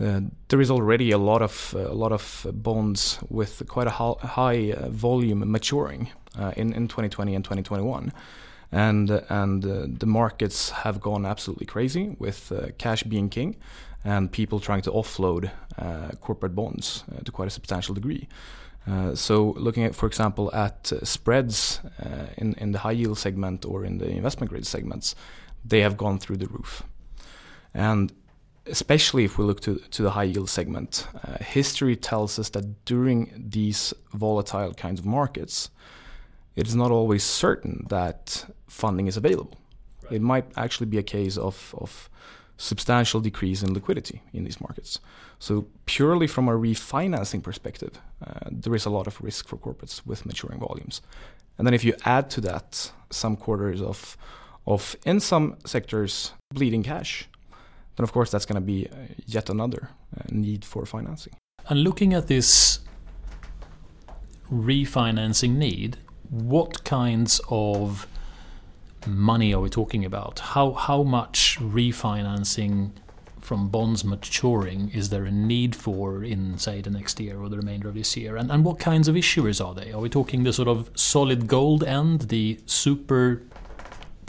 uh, 0.00 0.20
there 0.48 0.60
is 0.60 0.70
already 0.70 1.10
a 1.10 1.18
lot 1.18 1.42
of 1.42 1.74
uh, 1.76 1.90
a 1.90 1.94
lot 1.94 2.12
of 2.12 2.46
bonds 2.52 3.18
with 3.28 3.62
quite 3.68 3.86
a 3.86 3.90
high 3.90 4.72
uh, 4.72 4.88
volume 4.88 5.50
maturing 5.50 6.10
in 6.56 6.72
in 6.72 6.88
2020 6.88 7.34
and 7.34 7.44
2021 7.44 8.12
and 8.72 9.10
and 9.28 9.64
uh, 9.64 9.86
the 9.98 10.06
markets 10.06 10.70
have 10.70 11.00
gone 11.00 11.26
absolutely 11.26 11.66
crazy 11.66 12.16
with 12.18 12.50
uh, 12.52 12.68
cash 12.78 13.02
being 13.02 13.28
king 13.28 13.56
and 14.04 14.32
people 14.32 14.58
trying 14.58 14.80
to 14.80 14.90
offload 14.90 15.50
uh, 15.76 16.08
corporate 16.20 16.54
bonds 16.54 17.04
to 17.24 17.32
quite 17.32 17.48
a 17.48 17.50
substantial 17.50 17.94
degree. 17.94 18.26
so 19.14 19.54
looking 19.58 19.84
at, 19.84 19.94
for 19.94 20.06
example, 20.06 20.50
at 20.54 20.92
spreads 21.02 21.80
in 22.38 22.54
in 22.54 22.72
the 22.72 22.78
high 22.78 22.96
yield 23.00 23.18
segment 23.18 23.64
or 23.64 23.84
in 23.84 23.98
the 23.98 24.08
investment 24.08 24.50
grade 24.50 24.66
segments, 24.66 25.14
they 25.68 25.82
have 25.82 25.96
gone 25.96 26.18
through 26.18 26.38
the 26.38 26.46
roof. 26.46 26.82
And 27.74 28.12
especially 28.66 29.24
if 29.24 29.38
we 29.38 29.44
look 29.44 29.60
to, 29.60 29.76
to 29.90 30.02
the 30.02 30.10
high 30.10 30.24
yield 30.24 30.48
segment, 30.48 31.06
uh, 31.24 31.42
history 31.42 31.96
tells 31.96 32.38
us 32.38 32.50
that 32.50 32.84
during 32.84 33.32
these 33.48 33.94
volatile 34.12 34.74
kinds 34.74 35.00
of 35.00 35.06
markets, 35.06 35.70
it 36.56 36.66
is 36.66 36.74
not 36.74 36.90
always 36.90 37.24
certain 37.24 37.86
that 37.88 38.44
funding 38.68 39.06
is 39.06 39.16
available. 39.16 39.56
Right. 40.04 40.14
It 40.14 40.22
might 40.22 40.46
actually 40.56 40.86
be 40.86 40.98
a 40.98 41.02
case 41.02 41.36
of, 41.36 41.74
of 41.78 42.10
substantial 42.56 43.20
decrease 43.20 43.62
in 43.62 43.72
liquidity 43.72 44.20
in 44.32 44.44
these 44.44 44.60
markets. 44.60 45.00
So, 45.38 45.66
purely 45.86 46.26
from 46.26 46.48
a 46.48 46.52
refinancing 46.52 47.42
perspective, 47.42 47.98
uh, 48.26 48.50
there 48.50 48.74
is 48.74 48.84
a 48.84 48.90
lot 48.90 49.06
of 49.06 49.20
risk 49.22 49.48
for 49.48 49.56
corporates 49.56 50.04
with 50.04 50.26
maturing 50.26 50.60
volumes. 50.60 51.00
And 51.56 51.66
then, 51.66 51.72
if 51.72 51.84
you 51.84 51.94
add 52.04 52.28
to 52.30 52.40
that 52.42 52.92
some 53.08 53.36
quarters 53.36 53.80
of, 53.80 54.18
of 54.66 54.96
in 55.06 55.20
some 55.20 55.56
sectors, 55.64 56.32
bleeding 56.52 56.82
cash, 56.82 57.29
then 58.00 58.04
of 58.04 58.12
course 58.12 58.30
that's 58.30 58.46
going 58.46 58.60
to 58.62 58.66
be 58.74 58.86
uh, 58.86 58.94
yet 59.26 59.50
another 59.50 59.90
uh, 60.16 60.22
need 60.30 60.64
for 60.64 60.86
financing. 60.86 61.34
And 61.68 61.84
looking 61.84 62.14
at 62.14 62.28
this 62.28 62.80
refinancing 64.50 65.56
need, 65.56 65.98
what 66.30 66.82
kinds 66.84 67.42
of 67.50 68.06
money 69.06 69.52
are 69.52 69.60
we 69.60 69.68
talking 69.68 70.04
about? 70.06 70.38
How 70.54 70.72
how 70.72 71.02
much 71.02 71.58
refinancing 71.60 72.92
from 73.38 73.68
bonds 73.68 74.02
maturing 74.04 74.90
is 74.94 75.08
there 75.10 75.24
a 75.24 75.30
need 75.30 75.74
for 75.76 76.24
in 76.24 76.56
say 76.56 76.80
the 76.80 76.90
next 76.90 77.20
year 77.20 77.38
or 77.40 77.48
the 77.50 77.58
remainder 77.58 77.88
of 77.88 77.94
this 77.94 78.16
year? 78.16 78.36
And 78.36 78.50
and 78.50 78.64
what 78.64 78.78
kinds 78.78 79.08
of 79.08 79.14
issuers 79.14 79.62
are 79.64 79.74
they? 79.74 79.92
Are 79.92 80.00
we 80.00 80.08
talking 80.08 80.44
the 80.44 80.54
sort 80.54 80.68
of 80.68 80.90
solid 80.94 81.46
gold 81.46 81.84
end, 81.84 82.20
the 82.34 82.60
super 82.64 83.42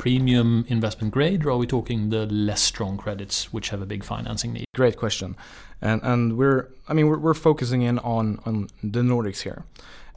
premium 0.01 0.65
investment 0.67 1.13
grade, 1.13 1.46
or 1.46 1.51
are 1.51 1.58
we 1.58 1.67
talking 1.67 2.10
the 2.10 2.25
less 2.25 2.60
strong 2.60 2.98
credits 2.98 3.53
which 3.53 3.70
have 3.70 3.84
a 3.84 3.86
big 3.86 4.03
financing 4.03 4.51
need? 4.51 4.65
Great 4.74 4.98
question, 4.98 5.36
and 5.79 6.01
and 6.01 6.39
we're 6.39 6.70
I 6.89 6.93
mean 6.96 7.08
we're, 7.08 7.20
we're 7.20 7.36
focusing 7.36 7.84
in 7.84 8.00
on 8.00 8.39
on 8.48 8.67
the 8.81 9.01
Nordics 9.01 9.41
here. 9.41 9.63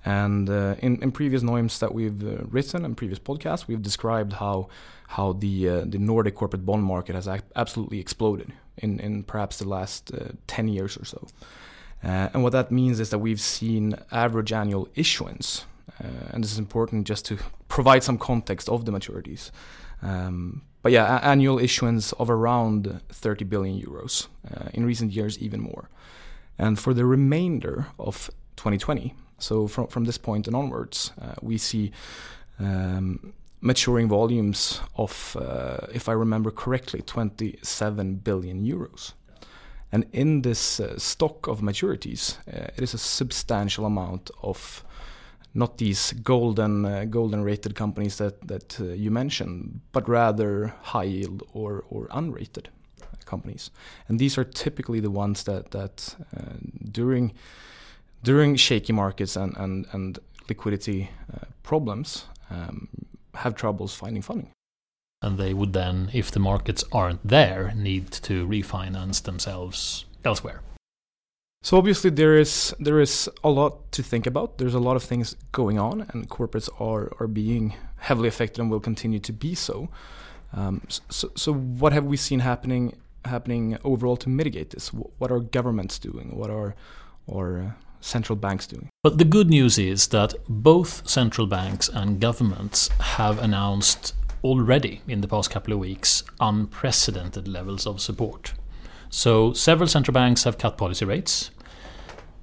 And 0.07 0.49
uh, 0.49 0.75
in, 0.81 1.03
in 1.03 1.13
previous 1.13 1.43
Noims 1.43 1.79
that 1.81 1.93
we've 1.95 2.23
uh, 2.23 2.45
written 2.51 2.85
and 2.85 2.97
previous 2.97 3.19
podcasts, 3.19 3.67
we've 3.69 3.83
described 3.83 4.33
how 4.35 4.69
how 5.09 5.35
the 5.35 5.69
uh, 5.69 5.85
the 5.85 5.99
Nordic 5.99 6.35
corporate 6.35 6.65
bond 6.65 6.85
market 6.85 7.15
has 7.15 7.29
absolutely 7.55 8.01
exploded 8.01 8.53
in, 8.79 9.01
in 9.01 9.23
perhaps 9.23 9.59
the 9.59 9.69
last 9.69 10.13
uh, 10.15 10.29
10 10.47 10.69
years 10.69 10.97
or 10.97 11.05
so. 11.05 11.27
Uh, 12.03 12.29
and 12.33 12.43
what 12.43 12.53
that 12.53 12.71
means 12.71 13.01
is 13.01 13.11
that 13.11 13.19
we've 13.19 13.41
seen 13.41 13.95
average 14.11 14.53
annual 14.53 14.89
issuance, 14.95 15.67
uh, 16.03 16.31
and 16.33 16.43
this 16.43 16.53
is 16.53 16.59
important 16.59 17.07
just 17.07 17.25
to 17.27 17.39
provide 17.69 18.03
some 18.03 18.19
context 18.19 18.69
of 18.69 18.85
the 18.85 18.93
maturities. 18.93 19.51
Um, 20.03 20.63
but 20.83 20.93
yeah, 20.93 21.19
annual 21.23 21.59
issuance 21.59 22.13
of 22.15 22.29
around 22.29 23.01
30 23.09 23.45
billion 23.45 23.81
euros. 23.81 24.29
in 24.75 24.85
recent 24.85 25.13
years, 25.13 25.39
even 25.39 25.61
more. 25.61 25.89
And 26.59 26.79
for 26.79 26.95
the 26.95 27.05
remainder 27.05 27.87
of 27.99 28.31
2020, 28.57 29.15
so 29.39 29.67
from 29.67 29.89
from 29.89 30.05
this 30.05 30.19
point 30.19 30.47
and 30.47 30.55
onwards, 30.55 31.13
uh, 31.21 31.35
we 31.43 31.59
see 31.59 31.91
um, 32.59 33.33
maturing 33.61 34.09
volumes 34.09 34.81
of, 34.97 35.37
uh, 35.41 35.87
if 35.93 36.09
I 36.09 36.13
remember 36.13 36.51
correctly, 36.51 37.01
27 37.01 38.17
billion 38.17 38.63
euros. 38.65 39.15
And 39.91 40.05
in 40.13 40.43
this 40.43 40.81
uh, 40.81 40.99
stock 40.99 41.47
of 41.47 41.61
maturities, 41.61 42.37
uh, 42.49 42.69
it 42.77 42.83
is 42.83 42.95
a 42.95 42.99
substantial 42.99 43.87
amount 43.87 44.31
of 44.43 44.85
not 45.55 45.79
these 45.79 46.13
golden 46.13 46.85
uh, 46.85 47.05
golden 47.05 47.45
rated 47.45 47.75
companies 47.75 48.17
that 48.17 48.47
that 48.49 48.81
uh, 48.81 48.85
you 48.85 49.11
mentioned, 49.11 49.81
but 49.93 50.09
rather 50.09 50.75
high 50.83 51.05
yield 51.05 51.43
or 51.53 51.85
or 51.91 52.09
unrated 52.09 52.67
companies. 53.25 53.71
And 54.09 54.19
these 54.19 54.39
are 54.39 54.45
typically 54.45 55.01
the 55.01 55.11
ones 55.11 55.45
that 55.45 55.71
that 55.71 56.17
during 56.93 57.33
during 58.25 58.57
shaky 58.57 58.93
markets 58.93 59.37
and, 59.37 59.57
and, 59.57 59.87
and 59.93 60.19
liquidity 60.49 61.11
uh, 61.33 61.45
problems 61.63 62.25
um, 62.51 62.89
have 63.35 63.55
troubles 63.55 63.95
finding 63.95 64.23
funding. 64.23 64.51
And 65.23 65.39
they 65.39 65.55
would 65.55 65.73
then, 65.73 66.11
if 66.13 66.31
the 66.31 66.41
markets 66.41 66.85
aren't 66.91 67.27
there, 67.27 67.73
need 67.77 68.11
to 68.13 68.47
refinance 68.47 69.23
themselves 69.23 70.05
elsewhere. 70.25 70.61
So 71.65 71.79
obviously 71.79 72.11
there 72.11 72.37
is 72.37 72.75
there 72.79 73.01
is 73.01 73.27
a 73.43 73.49
lot 73.49 73.91
to 73.93 74.03
think 74.03 74.27
about. 74.27 74.59
There's 74.59 74.75
a 74.75 74.85
lot 74.89 74.97
of 74.97 75.03
things 75.03 75.35
going 75.51 75.79
on, 75.79 76.07
and 76.11 76.29
corporates 76.29 76.69
are 76.79 77.11
are 77.19 77.27
being 77.27 77.75
heavily 77.97 78.29
affected 78.29 78.61
and 78.61 78.71
will 78.71 78.81
continue 78.81 79.19
to 79.21 79.33
be 79.33 79.55
so. 79.55 79.89
Um, 80.53 80.83
so, 81.09 81.31
so 81.35 81.55
what 81.55 81.95
have 81.95 82.05
we 82.05 82.19
seen 82.19 82.41
happening 82.41 82.99
happening 83.25 83.79
overall 83.83 84.19
to 84.19 84.29
mitigate 84.29 84.71
this? 84.71 84.93
What 84.93 85.31
are 85.31 85.41
governments 85.41 85.99
doing? 85.99 86.37
What 86.37 86.51
are 86.51 86.75
or 87.27 87.59
uh, 87.59 87.71
central 88.03 88.37
banks 88.37 88.67
doing. 88.67 88.91
But 89.03 89.17
the 89.17 89.25
good 89.25 89.49
news 89.49 89.79
is 89.79 90.09
that 90.09 90.35
both 90.47 91.09
central 91.09 91.47
banks 91.47 91.89
and 91.89 92.21
governments 92.21 92.89
have 93.17 93.39
announced 93.39 94.15
already 94.43 95.01
in 95.09 95.23
the 95.23 95.29
past 95.29 95.51
couple 95.51 95.73
of 95.73 95.79
weeks 95.79 96.23
unprecedented 96.41 97.49
levels 97.49 97.87
of 97.87 98.03
support. 98.03 98.53
So 99.09 99.53
several 99.53 99.89
central 99.89 100.13
banks 100.13 100.45
have 100.45 100.59
cut 100.59 100.77
policy 100.77 101.05
rates. 101.05 101.51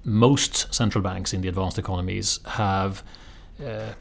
Most 0.03 0.73
central 0.73 1.03
banks 1.03 1.33
in 1.33 1.41
the 1.41 1.47
advanced 1.47 1.77
economies 1.77 2.39
have 2.45 3.03
uh, 3.63 3.93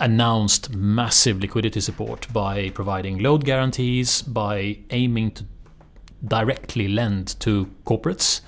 announced 0.00 0.74
massive 0.74 1.40
liquidity 1.40 1.80
support 1.80 2.26
by 2.32 2.70
providing 2.70 3.18
load 3.18 3.44
guarantees, 3.44 4.22
by 4.22 4.78
aiming 4.90 5.32
to 5.32 5.44
directly 6.26 6.88
lend 6.88 7.38
to 7.40 7.70
corporates, 7.84 8.40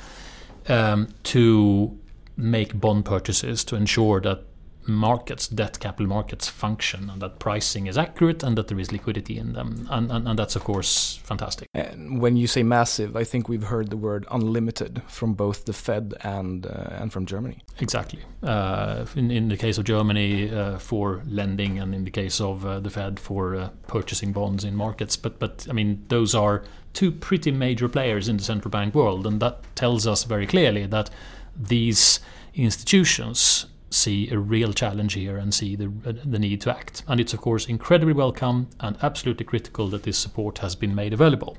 um, 0.68 1.08
to 1.24 1.98
make 2.36 2.78
bond 2.78 3.04
purchases 3.04 3.64
to 3.64 3.76
ensure 3.76 4.20
that 4.20 4.44
markets, 4.86 5.46
debt 5.48 5.78
capital 5.78 6.06
markets 6.06 6.48
function 6.48 7.10
and 7.10 7.20
that 7.22 7.38
pricing 7.38 7.86
is 7.86 7.98
accurate 7.98 8.42
and 8.42 8.56
that 8.56 8.68
there 8.68 8.78
is 8.78 8.92
liquidity 8.92 9.38
in 9.38 9.52
them. 9.52 9.86
And, 9.90 10.10
and, 10.10 10.26
and 10.28 10.38
that's, 10.38 10.56
of 10.56 10.64
course, 10.64 11.20
fantastic. 11.22 11.68
And 11.74 12.20
when 12.20 12.36
you 12.36 12.46
say 12.46 12.62
massive, 12.62 13.16
I 13.16 13.24
think 13.24 13.48
we've 13.48 13.64
heard 13.64 13.90
the 13.90 13.96
word 13.96 14.26
unlimited 14.30 15.02
from 15.06 15.34
both 15.34 15.66
the 15.66 15.72
Fed 15.72 16.14
and, 16.22 16.66
uh, 16.66 16.88
and 16.92 17.12
from 17.12 17.26
Germany. 17.26 17.62
Exactly. 17.78 18.20
Uh, 18.42 19.04
in, 19.14 19.30
in 19.30 19.48
the 19.48 19.56
case 19.56 19.78
of 19.78 19.84
Germany, 19.84 20.50
uh, 20.50 20.78
for 20.78 21.22
lending, 21.26 21.78
and 21.78 21.94
in 21.94 22.04
the 22.04 22.10
case 22.10 22.40
of 22.40 22.64
uh, 22.64 22.80
the 22.80 22.90
Fed, 22.90 23.20
for 23.20 23.54
uh, 23.54 23.68
purchasing 23.86 24.32
bonds 24.32 24.64
in 24.64 24.74
markets. 24.74 25.16
But, 25.16 25.38
but, 25.38 25.66
I 25.68 25.72
mean, 25.72 26.04
those 26.08 26.34
are 26.34 26.64
two 26.92 27.12
pretty 27.12 27.50
major 27.50 27.88
players 27.88 28.28
in 28.28 28.38
the 28.38 28.42
central 28.42 28.70
bank 28.70 28.94
world. 28.94 29.26
And 29.26 29.40
that 29.40 29.62
tells 29.76 30.06
us 30.06 30.24
very 30.24 30.46
clearly 30.46 30.86
that 30.86 31.10
these 31.56 32.20
institutions 32.54 33.66
see 33.90 34.30
a 34.30 34.38
real 34.38 34.72
challenge 34.72 35.14
here 35.14 35.36
and 35.36 35.52
see 35.52 35.76
the, 35.76 35.92
uh, 36.06 36.12
the 36.24 36.38
need 36.38 36.60
to 36.62 36.70
act. 36.70 37.02
And 37.08 37.20
it's, 37.20 37.34
of 37.34 37.40
course, 37.40 37.66
incredibly 37.66 38.14
welcome 38.14 38.68
and 38.78 38.96
absolutely 39.02 39.44
critical 39.44 39.88
that 39.88 40.04
this 40.04 40.16
support 40.18 40.58
has 40.58 40.76
been 40.76 40.94
made 40.94 41.12
available. 41.12 41.58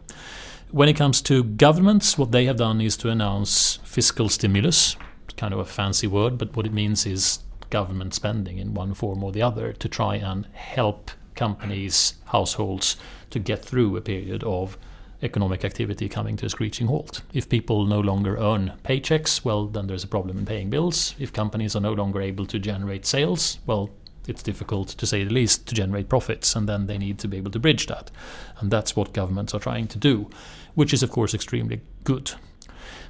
When 0.71 0.87
it 0.87 0.95
comes 0.95 1.21
to 1.23 1.43
governments, 1.43 2.17
what 2.17 2.31
they 2.31 2.45
have 2.45 2.57
done 2.57 2.79
is 2.79 2.95
to 2.97 3.09
announce 3.09 3.75
fiscal 3.83 4.29
stimulus, 4.29 4.95
kind 5.35 5.53
of 5.53 5.59
a 5.59 5.65
fancy 5.65 6.07
word, 6.07 6.37
but 6.37 6.55
what 6.55 6.65
it 6.65 6.73
means 6.73 7.05
is 7.05 7.39
government 7.69 8.13
spending 8.13 8.57
in 8.57 8.73
one 8.73 8.93
form 8.93 9.23
or 9.23 9.31
the 9.31 9.41
other 9.41 9.73
to 9.73 9.89
try 9.89 10.15
and 10.15 10.45
help 10.53 11.11
companies, 11.35 12.15
households 12.25 12.95
to 13.29 13.39
get 13.39 13.63
through 13.63 13.97
a 13.97 14.01
period 14.01 14.43
of 14.43 14.77
economic 15.23 15.63
activity 15.63 16.09
coming 16.09 16.37
to 16.37 16.45
a 16.45 16.49
screeching 16.49 16.87
halt. 16.87 17.21
If 17.33 17.47
people 17.47 17.85
no 17.85 17.99
longer 17.99 18.37
earn 18.37 18.73
paychecks, 18.83 19.45
well, 19.45 19.67
then 19.67 19.87
there's 19.87 20.03
a 20.03 20.07
problem 20.07 20.37
in 20.37 20.45
paying 20.45 20.69
bills. 20.69 21.15
If 21.19 21.31
companies 21.31 21.75
are 21.75 21.81
no 21.81 21.93
longer 21.93 22.21
able 22.21 22.45
to 22.47 22.59
generate 22.59 23.05
sales, 23.05 23.59
well, 23.65 23.89
It's 24.27 24.43
difficult, 24.43 24.89
to 24.89 25.07
say 25.07 25.23
the 25.23 25.33
least, 25.33 25.67
to 25.67 25.75
generate 25.75 26.07
profits, 26.07 26.55
and 26.55 26.69
then 26.69 26.87
they 26.87 26.97
need 26.97 27.17
to 27.19 27.27
be 27.27 27.37
able 27.37 27.51
to 27.51 27.59
bridge 27.59 27.87
that. 27.87 28.11
And 28.59 28.71
that's 28.71 28.95
what 28.95 29.13
governments 29.13 29.53
are 29.53 29.59
trying 29.59 29.87
to 29.87 29.97
do, 29.97 30.29
which 30.75 30.93
is, 30.93 31.03
of 31.03 31.09
course, 31.09 31.33
extremely 31.33 31.81
good. 32.03 32.33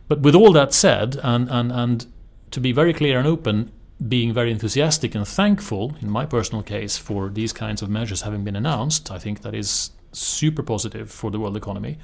But 0.08 0.22
with 0.22 0.36
all 0.36 0.54
that 0.54 0.74
said, 0.74 1.18
and, 1.22 1.50
and, 1.50 1.72
and 1.72 2.06
to 2.52 2.60
be 2.62 2.72
very 2.72 2.94
clear 2.94 3.20
and 3.20 3.28
open, 3.28 3.72
being 4.08 4.34
very 4.34 4.52
enthusiastic 4.52 5.14
and 5.14 5.28
thankful, 5.28 5.96
in 6.02 6.10
my 6.10 6.26
personal 6.26 6.64
case, 6.64 6.98
for 6.98 7.30
these 7.30 7.54
kinds 7.54 7.82
of 7.82 7.90
measures 7.90 8.22
having 8.22 8.44
been 8.44 8.56
announced, 8.56 9.12
I 9.12 9.20
think 9.20 9.42
that 9.42 9.54
is 9.54 9.92
super 10.12 10.64
positive 10.64 11.12
for 11.12 11.32
the 11.32 11.40
world 11.40 11.58
economy. 11.58 11.98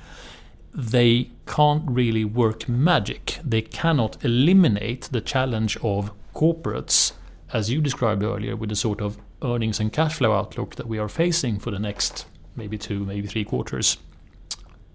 They 0.74 1.32
can't 1.46 1.84
really 1.90 2.24
work 2.24 2.70
magic. 2.70 3.40
They 3.44 3.62
cannot 3.62 4.24
eliminate 4.24 5.10
the 5.12 5.22
challenge 5.22 5.78
of 5.78 6.12
corporates, 6.36 7.14
as 7.52 7.70
you 7.72 7.82
described 7.82 8.24
earlier, 8.24 8.56
with 8.56 8.70
the 8.70 8.76
sort 8.76 9.02
of 9.02 9.18
earnings 9.42 9.80
and 9.80 9.92
cash 9.92 10.16
flow 10.16 10.34
outlook 10.34 10.76
that 10.76 10.88
we 10.88 11.00
are 11.00 11.10
facing 11.10 11.60
for 11.60 11.72
the 11.72 11.80
next 11.80 12.26
maybe 12.56 12.78
two, 12.78 13.06
maybe 13.06 13.28
three 13.28 13.46
quarters. 13.46 13.98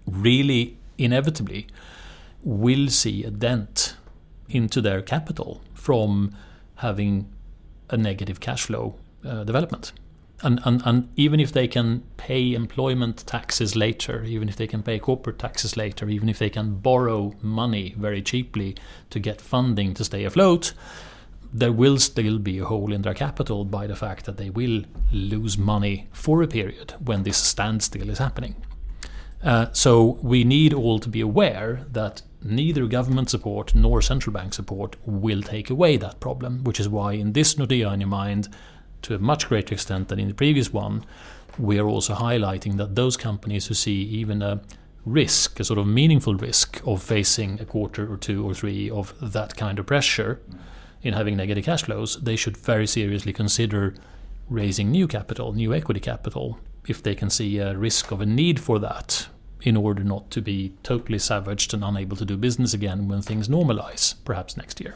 Really, 0.05 0.77
inevitably, 0.97 1.67
will 2.43 2.89
see 2.89 3.23
a 3.23 3.31
dent 3.31 3.95
into 4.49 4.81
their 4.81 5.01
capital 5.01 5.61
from 5.73 6.35
having 6.75 7.29
a 7.89 7.97
negative 7.97 8.39
cash 8.39 8.63
flow 8.63 8.95
uh, 9.25 9.43
development. 9.43 9.93
And, 10.43 10.59
and, 10.65 10.81
and 10.85 11.09
even 11.15 11.39
if 11.39 11.53
they 11.53 11.67
can 11.67 12.03
pay 12.17 12.53
employment 12.53 13.25
taxes 13.25 13.75
later, 13.75 14.23
even 14.23 14.49
if 14.49 14.57
they 14.57 14.67
can 14.67 14.83
pay 14.83 14.99
corporate 14.99 15.39
taxes 15.39 15.77
later, 15.77 16.09
even 16.09 16.27
if 16.27 16.37
they 16.37 16.49
can 16.49 16.75
borrow 16.75 17.33
money 17.41 17.95
very 17.97 18.21
cheaply 18.21 18.75
to 19.09 19.19
get 19.19 19.39
funding 19.39 19.93
to 19.93 20.03
stay 20.03 20.25
afloat, 20.25 20.73
there 21.53 21.71
will 21.71 21.97
still 21.97 22.39
be 22.39 22.59
a 22.59 22.65
hole 22.65 22.91
in 22.91 23.03
their 23.03 23.13
capital 23.13 23.63
by 23.63 23.87
the 23.87 23.95
fact 23.95 24.25
that 24.25 24.37
they 24.37 24.49
will 24.49 24.83
lose 25.11 25.57
money 25.57 26.09
for 26.11 26.41
a 26.41 26.47
period 26.47 26.93
when 26.99 27.23
this 27.23 27.37
standstill 27.37 28.09
is 28.09 28.17
happening. 28.17 28.55
Uh, 29.43 29.67
so 29.71 30.17
we 30.21 30.43
need 30.43 30.73
all 30.73 30.99
to 30.99 31.09
be 31.09 31.21
aware 31.21 31.85
that 31.91 32.21
neither 32.41 32.85
government 32.87 33.29
support 33.29 33.75
nor 33.75 34.01
central 34.01 34.33
bank 34.33 34.53
support 34.53 34.95
will 35.05 35.41
take 35.41 35.69
away 35.69 35.95
that 35.97 36.19
problem, 36.19 36.63
which 36.63 36.79
is 36.79 36.89
why 36.89 37.13
in 37.13 37.33
this 37.33 37.55
Nordea 37.55 37.89
on 37.89 38.01
your 38.01 38.09
mind, 38.09 38.49
to 39.03 39.15
a 39.15 39.19
much 39.19 39.47
greater 39.47 39.73
extent 39.73 40.07
than 40.07 40.19
in 40.19 40.27
the 40.27 40.33
previous 40.33 40.73
one, 40.73 41.05
we 41.57 41.79
are 41.79 41.87
also 41.87 42.15
highlighting 42.15 42.77
that 42.77 42.95
those 42.95 43.15
companies 43.15 43.67
who 43.67 43.73
see 43.73 44.01
even 44.03 44.41
a 44.41 44.61
risk, 45.05 45.59
a 45.59 45.63
sort 45.63 45.79
of 45.79 45.85
meaningful 45.85 46.35
risk 46.35 46.81
of 46.85 47.03
facing 47.03 47.59
a 47.59 47.65
quarter 47.65 48.11
or 48.11 48.17
two 48.17 48.45
or 48.45 48.53
three 48.53 48.89
of 48.89 49.13
that 49.21 49.55
kind 49.55 49.77
of 49.77 49.85
pressure 49.85 50.41
in 51.01 51.13
having 51.13 51.35
negative 51.35 51.65
cash 51.65 51.83
flows, 51.83 52.21
they 52.21 52.35
should 52.35 52.57
very 52.57 52.87
seriously 52.87 53.33
consider 53.33 53.93
raising 54.49 54.89
new 54.91 55.07
capital, 55.07 55.53
new 55.53 55.73
equity 55.73 55.99
capital, 55.99 56.57
if 56.87 57.03
they 57.03 57.15
can 57.15 57.29
see 57.29 57.59
a 57.59 57.77
risk 57.77 58.11
of 58.11 58.21
a 58.21 58.25
need 58.25 58.59
for 58.59 58.79
that 58.79 59.27
in 59.61 59.77
order 59.77 60.03
not 60.03 60.29
to 60.29 60.41
be 60.41 60.73
totally 60.83 61.19
savaged 61.19 61.73
and 61.73 61.83
unable 61.83 62.17
to 62.17 62.25
do 62.25 62.35
business 62.35 62.73
again 62.73 63.07
when 63.07 63.21
things 63.21 63.47
normalize, 63.47 64.15
perhaps 64.25 64.57
next 64.57 64.81
year. 64.81 64.95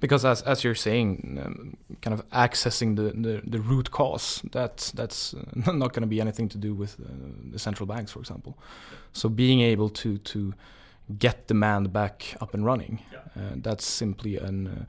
Because 0.00 0.26
as 0.26 0.42
as 0.42 0.62
you're 0.62 0.74
saying, 0.74 1.40
um, 1.44 1.76
kind 2.02 2.12
of 2.12 2.28
accessing 2.30 2.96
the, 2.96 3.12
the, 3.12 3.40
the, 3.46 3.60
root 3.60 3.90
cause, 3.90 4.42
that's 4.52 4.92
that's 4.92 5.34
uh, 5.34 5.72
not 5.72 5.92
going 5.92 6.02
to 6.02 6.06
be 6.06 6.20
anything 6.20 6.50
to 6.50 6.58
do 6.58 6.74
with 6.74 7.00
uh, 7.00 7.08
the 7.52 7.58
central 7.58 7.86
banks, 7.86 8.12
for 8.12 8.20
example. 8.20 8.58
So 9.12 9.28
being 9.28 9.60
able 9.60 9.88
to 9.88 10.18
to 10.18 10.52
get 11.18 11.46
demand 11.46 11.92
back 11.92 12.36
up 12.40 12.52
and 12.52 12.64
running, 12.64 13.00
yeah. 13.10 13.18
uh, 13.36 13.54
that's 13.56 13.86
simply 13.86 14.36
an, 14.36 14.66
uh, 14.66 14.84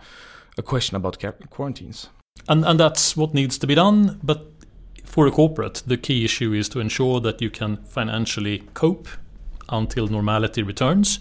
a 0.57 0.61
question 0.61 0.97
about 0.97 1.23
quarantines. 1.49 2.09
And 2.49 2.65
and 2.65 2.77
that's 2.77 3.15
what 3.15 3.33
needs 3.33 3.57
to 3.59 3.67
be 3.67 3.75
done, 3.75 4.19
but 4.23 4.51
for 5.05 5.25
a 5.25 5.31
corporate, 5.31 5.83
the 5.87 5.97
key 5.97 6.25
issue 6.25 6.53
is 6.53 6.69
to 6.69 6.79
ensure 6.79 7.21
that 7.21 7.41
you 7.41 7.49
can 7.49 7.77
financially 7.85 8.63
cope 8.73 9.07
until 9.69 10.07
normality 10.07 10.63
returns. 10.63 11.19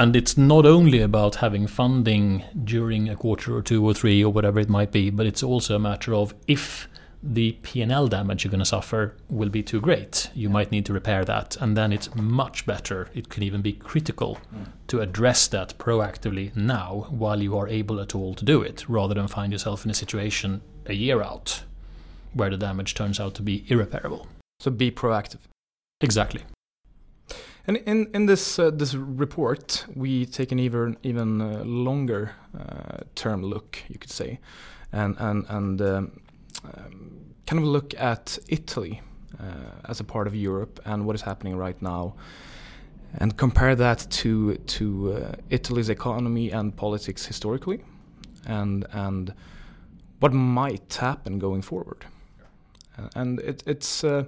And 0.00 0.16
it's 0.16 0.38
not 0.38 0.64
only 0.64 1.02
about 1.02 1.34
having 1.34 1.66
funding 1.66 2.42
during 2.64 3.10
a 3.10 3.16
quarter 3.16 3.54
or 3.54 3.60
two 3.60 3.84
or 3.84 3.92
three 3.92 4.24
or 4.24 4.32
whatever 4.32 4.58
it 4.58 4.70
might 4.70 4.92
be, 4.92 5.10
but 5.10 5.26
it's 5.26 5.42
also 5.42 5.76
a 5.76 5.78
matter 5.78 6.14
of 6.14 6.32
if 6.46 6.88
the 7.22 7.52
P&L 7.60 8.08
damage 8.08 8.42
you're 8.42 8.50
going 8.50 8.60
to 8.60 8.64
suffer 8.64 9.14
will 9.28 9.50
be 9.50 9.62
too 9.62 9.78
great, 9.78 10.30
you 10.34 10.48
might 10.48 10.70
need 10.70 10.86
to 10.86 10.94
repair 10.94 11.22
that. 11.26 11.54
And 11.60 11.76
then 11.76 11.92
it's 11.92 12.14
much 12.14 12.64
better, 12.64 13.10
it 13.12 13.28
can 13.28 13.42
even 13.42 13.60
be 13.60 13.74
critical 13.74 14.38
mm. 14.56 14.68
to 14.86 15.02
address 15.02 15.46
that 15.48 15.76
proactively 15.76 16.56
now 16.56 17.04
while 17.10 17.42
you 17.42 17.58
are 17.58 17.68
able 17.68 18.00
at 18.00 18.14
all 18.14 18.34
to 18.36 18.44
do 18.46 18.62
it, 18.62 18.88
rather 18.88 19.12
than 19.12 19.28
find 19.28 19.52
yourself 19.52 19.84
in 19.84 19.90
a 19.90 19.94
situation 19.94 20.62
a 20.86 20.94
year 20.94 21.20
out 21.20 21.64
where 22.32 22.48
the 22.48 22.56
damage 22.56 22.94
turns 22.94 23.20
out 23.20 23.34
to 23.34 23.42
be 23.42 23.66
irreparable. 23.68 24.26
So 24.60 24.70
be 24.70 24.90
proactive. 24.90 25.40
Exactly. 26.00 26.40
And 27.70 27.76
in 27.86 28.08
in 28.14 28.26
this 28.26 28.58
uh, 28.58 28.70
this 28.70 28.94
report, 28.94 29.86
we 29.94 30.26
take 30.26 30.50
an 30.50 30.58
even 30.58 30.96
even 31.04 31.40
uh, 31.40 31.62
longer 31.64 32.32
uh, 32.58 33.04
term 33.14 33.44
look, 33.44 33.78
you 33.88 33.96
could 33.96 34.10
say, 34.10 34.40
and 34.92 35.16
and 35.20 35.46
and 35.48 35.80
um, 35.80 36.20
um, 36.64 37.34
kind 37.46 37.62
of 37.62 37.64
look 37.64 37.94
at 37.94 38.38
Italy 38.48 39.00
uh, 39.38 39.88
as 39.88 40.00
a 40.00 40.04
part 40.04 40.26
of 40.26 40.34
Europe 40.34 40.80
and 40.84 41.06
what 41.06 41.14
is 41.14 41.22
happening 41.22 41.56
right 41.56 41.80
now, 41.80 42.14
and 43.20 43.36
compare 43.36 43.76
that 43.76 44.04
to 44.10 44.56
to 44.56 45.12
uh, 45.12 45.32
Italy's 45.50 45.90
economy 45.90 46.50
and 46.50 46.74
politics 46.76 47.26
historically, 47.26 47.84
and 48.46 48.84
and 48.92 49.32
what 50.18 50.32
might 50.32 50.98
happen 51.00 51.38
going 51.38 51.62
forward. 51.62 52.04
And 53.14 53.38
it, 53.40 53.62
it's 53.64 54.02
uh, 54.02 54.24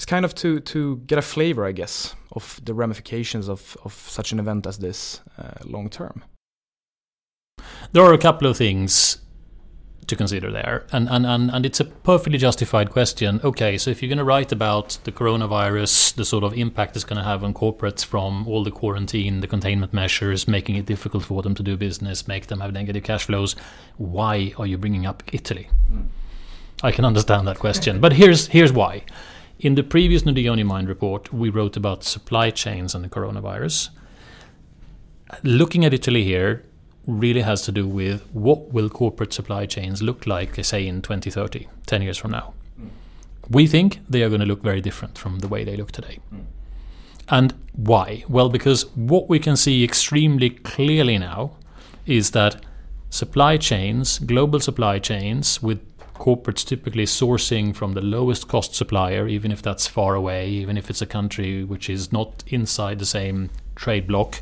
it's 0.00 0.06
kind 0.06 0.24
of 0.24 0.34
to 0.34 0.60
to 0.60 0.96
get 1.06 1.18
a 1.18 1.22
flavor, 1.22 1.66
I 1.66 1.72
guess, 1.72 2.14
of 2.32 2.58
the 2.64 2.72
ramifications 2.72 3.50
of 3.50 3.76
of 3.84 3.92
such 3.92 4.32
an 4.32 4.38
event 4.38 4.66
as 4.66 4.78
this 4.78 5.20
uh, 5.36 5.62
long 5.64 5.90
term. 5.90 6.24
There 7.92 8.02
are 8.02 8.14
a 8.14 8.18
couple 8.18 8.48
of 8.48 8.56
things 8.56 9.18
to 10.06 10.16
consider 10.16 10.50
there, 10.50 10.86
and, 10.90 11.06
and, 11.10 11.26
and, 11.26 11.50
and 11.50 11.66
it's 11.66 11.80
a 11.80 11.84
perfectly 11.84 12.38
justified 12.38 12.90
question. 12.90 13.40
Okay, 13.44 13.76
so 13.76 13.90
if 13.90 14.00
you're 14.00 14.08
going 14.08 14.24
to 14.24 14.24
write 14.24 14.52
about 14.52 14.98
the 15.04 15.12
coronavirus, 15.12 16.14
the 16.14 16.24
sort 16.24 16.44
of 16.44 16.54
impact 16.54 16.96
it's 16.96 17.04
going 17.04 17.18
to 17.18 17.28
have 17.28 17.44
on 17.44 17.52
corporates 17.52 18.02
from 18.02 18.48
all 18.48 18.64
the 18.64 18.70
quarantine, 18.70 19.40
the 19.40 19.46
containment 19.46 19.92
measures, 19.92 20.48
making 20.48 20.76
it 20.76 20.86
difficult 20.86 21.24
for 21.24 21.42
them 21.42 21.54
to 21.54 21.62
do 21.62 21.76
business, 21.76 22.26
make 22.26 22.46
them 22.46 22.60
have 22.60 22.72
negative 22.72 23.04
cash 23.04 23.26
flows, 23.26 23.54
why 23.98 24.54
are 24.56 24.66
you 24.66 24.78
bringing 24.78 25.04
up 25.04 25.22
Italy? 25.30 25.68
Mm. 25.92 26.06
I 26.82 26.90
can 26.90 27.04
understand 27.04 27.46
that 27.46 27.58
question, 27.58 28.00
but 28.00 28.14
here's 28.14 28.46
here's 28.46 28.72
why. 28.72 29.04
In 29.60 29.74
the 29.74 29.82
previous 29.82 30.22
Nordea 30.22 30.52
On 30.52 30.66
Mind 30.66 30.88
report, 30.88 31.34
we 31.34 31.50
wrote 31.50 31.76
about 31.76 32.02
supply 32.02 32.48
chains 32.48 32.94
and 32.94 33.04
the 33.04 33.10
coronavirus. 33.10 33.90
Looking 35.42 35.84
at 35.84 35.92
Italy 35.92 36.24
here 36.24 36.64
really 37.06 37.42
has 37.42 37.60
to 37.62 37.72
do 37.72 37.86
with 37.86 38.26
what 38.32 38.72
will 38.72 38.88
corporate 38.88 39.34
supply 39.34 39.66
chains 39.66 40.00
look 40.00 40.26
like, 40.26 40.64
say, 40.64 40.86
in 40.86 41.02
2030, 41.02 41.68
10 41.84 42.00
years 42.00 42.16
from 42.16 42.30
now. 42.30 42.54
Mm. 42.80 42.88
We 43.50 43.66
think 43.66 44.00
they 44.08 44.22
are 44.22 44.30
going 44.30 44.40
to 44.40 44.46
look 44.46 44.62
very 44.62 44.80
different 44.80 45.18
from 45.18 45.40
the 45.40 45.48
way 45.48 45.62
they 45.62 45.76
look 45.76 45.92
today. 45.92 46.20
Mm. 46.34 46.44
And 47.28 47.54
why? 47.74 48.24
Well, 48.30 48.48
because 48.48 48.86
what 48.96 49.28
we 49.28 49.38
can 49.38 49.56
see 49.56 49.84
extremely 49.84 50.48
clearly 50.48 51.18
now 51.18 51.58
is 52.06 52.30
that 52.30 52.64
supply 53.10 53.58
chains, 53.58 54.20
global 54.20 54.58
supply 54.58 55.00
chains 55.00 55.62
with 55.62 55.84
corporates 56.20 56.64
typically 56.64 57.06
sourcing 57.06 57.74
from 57.74 57.94
the 57.94 58.00
lowest 58.02 58.46
cost 58.46 58.74
supplier, 58.74 59.26
even 59.26 59.50
if 59.50 59.62
that's 59.62 59.86
far 59.86 60.14
away, 60.14 60.48
even 60.48 60.76
if 60.76 60.90
it's 60.90 61.02
a 61.02 61.06
country 61.06 61.64
which 61.64 61.88
is 61.88 62.12
not 62.12 62.44
inside 62.46 62.98
the 62.98 63.06
same 63.06 63.50
trade 63.74 64.06
bloc, 64.06 64.40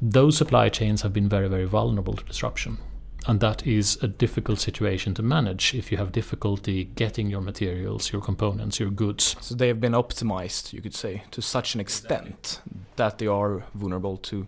those 0.00 0.36
supply 0.36 0.68
chains 0.68 1.02
have 1.02 1.12
been 1.12 1.28
very, 1.28 1.48
very 1.48 1.64
vulnerable 1.64 2.14
to 2.14 2.24
disruption. 2.24 2.78
And 3.26 3.40
that 3.40 3.66
is 3.66 3.98
a 4.02 4.06
difficult 4.06 4.60
situation 4.60 5.14
to 5.14 5.22
manage 5.22 5.74
if 5.74 5.90
you 5.90 5.98
have 5.98 6.12
difficulty 6.12 6.84
getting 6.84 7.30
your 7.30 7.40
materials, 7.40 8.12
your 8.12 8.20
components, 8.20 8.78
your 8.78 8.90
goods. 8.90 9.34
So 9.40 9.54
they 9.54 9.68
have 9.68 9.80
been 9.80 9.92
optimized, 9.92 10.72
you 10.72 10.82
could 10.82 10.94
say, 10.94 11.24
to 11.30 11.40
such 11.40 11.74
an 11.74 11.80
extent 11.80 12.60
that 12.96 13.18
they 13.18 13.26
are 13.26 13.64
vulnerable 13.74 14.18
to, 14.18 14.46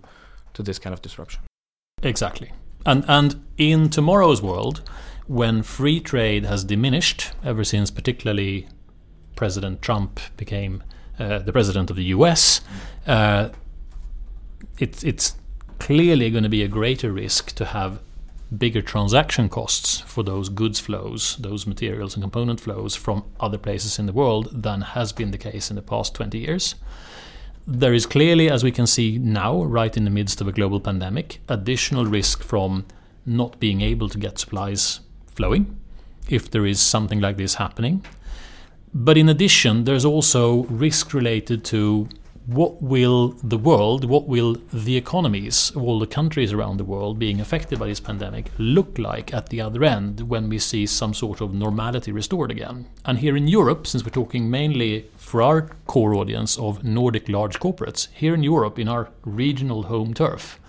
to 0.55 0.63
this 0.63 0.79
kind 0.79 0.93
of 0.93 1.01
disruption. 1.01 1.41
Exactly. 2.03 2.53
And, 2.85 3.05
and 3.09 3.43
in 3.57 3.89
tomorrow's 3.89 4.43
world, 4.43 4.83
when 5.27 5.63
free 5.63 6.01
trade 6.01 6.45
has 6.45 6.65
diminished 6.65 7.33
ever 7.45 7.65
since, 7.65 7.91
particularly 7.91 8.69
President 9.35 9.83
Trump 9.83 10.21
became 10.37 10.83
uh, 11.19 11.39
the 11.39 11.53
president 11.53 11.91
of 11.91 11.97
the 11.97 12.05
US, 12.05 12.61
uh, 13.07 13.49
it, 14.79 15.03
it's 15.05 15.37
clearly 15.79 16.31
going 16.31 16.45
to 16.45 16.49
be 16.49 16.63
a 16.63 16.69
greater 16.69 17.13
risk 17.13 17.53
to 17.53 17.65
have 17.67 18.01
bigger 18.57 18.81
transaction 18.81 19.49
costs 19.49 20.01
for 20.01 20.23
those 20.23 20.49
goods 20.49 20.79
flows, 20.79 21.37
those 21.37 21.67
materials 21.67 22.15
and 22.15 22.23
component 22.23 22.61
flows 22.61 22.95
from 22.95 23.25
other 23.41 23.59
places 23.59 23.99
in 23.99 24.07
the 24.07 24.13
world 24.13 24.63
than 24.63 24.81
has 24.81 25.13
been 25.13 25.33
the 25.33 25.39
case 25.39 25.69
in 25.71 25.77
the 25.77 25.83
past 25.83 26.15
20 26.15 26.39
years. 26.39 26.77
There 27.67 27.93
is 27.93 28.07
clearly, 28.07 28.49
as 28.49 28.63
we 28.63 28.71
can 28.71 28.87
see 28.87 29.19
now, 29.19 29.65
right 29.65 29.97
in 29.97 30.05
the 30.05 30.11
midst 30.11 30.41
of 30.41 30.47
a 30.47 30.53
global 30.53 30.79
pandemic, 30.79 31.41
additional 31.49 32.07
risk 32.07 32.45
from 32.45 32.87
not 33.25 33.59
being 33.59 33.81
able 33.81 34.09
to 34.09 34.19
get 34.19 34.39
supplies 34.39 35.01
flowing 35.37 35.79
if 36.29 36.51
there 36.51 36.67
is 36.67 36.81
something 36.81 37.21
like 37.21 37.37
this 37.37 37.55
happening. 37.55 38.05
But 38.93 39.17
in 39.19 39.29
addition, 39.29 39.85
there's 39.85 40.05
also 40.05 40.65
risk 40.65 41.13
related 41.13 41.65
to 41.67 42.09
what 42.47 42.81
will 42.81 43.31
the 43.43 43.59
world, 43.59 44.05
what 44.05 44.29
will 44.29 44.57
the 44.73 44.97
economies 44.97 45.71
of 45.71 45.83
all 45.83 45.99
the 45.99 46.07
countries 46.07 46.53
around 46.53 46.77
the 46.77 46.85
world 46.85 47.19
being 47.19 47.41
affected 47.41 47.79
by 47.79 47.89
this 47.89 47.99
pandemic 47.99 48.51
look 48.59 48.99
like 48.99 49.35
at 49.35 49.49
the 49.49 49.61
other 49.61 49.83
end 49.83 50.21
when 50.21 50.49
we 50.49 50.59
see 50.59 50.87
some 50.87 51.13
sort 51.13 51.41
of 51.41 51.53
normality 51.53 52.13
restored 52.13 52.53
again? 52.53 52.87
And 53.05 53.19
here 53.19 53.37
in 53.37 53.49
Europe, 53.49 53.87
since 53.87 54.05
we're 54.05 54.11
talking 54.11 54.49
mainly 54.49 55.11
for 55.17 55.43
our 55.43 55.63
core 55.87 56.15
audience 56.15 56.57
of 56.57 56.85
Nordic 56.85 57.29
large 57.29 57.59
corporates, 57.59 58.09
here 58.13 58.35
in 58.35 58.45
Europe, 58.45 58.79
in 58.79 58.89
our 58.89 59.11
regional 59.25 59.85
home 59.85 60.15
turf, 60.15 60.61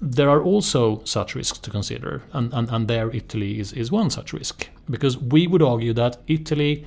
there 0.00 0.28
are 0.28 0.42
also 0.42 1.02
such 1.04 1.34
risks 1.34 1.58
to 1.58 1.70
consider, 1.70 2.22
and, 2.32 2.52
and, 2.52 2.68
and 2.70 2.88
there 2.88 3.10
Italy 3.10 3.58
is, 3.58 3.72
is 3.72 3.90
one 3.90 4.10
such 4.10 4.32
risk. 4.32 4.68
Because 4.90 5.18
we 5.18 5.46
would 5.46 5.62
argue 5.62 5.92
that 5.94 6.18
Italy, 6.26 6.84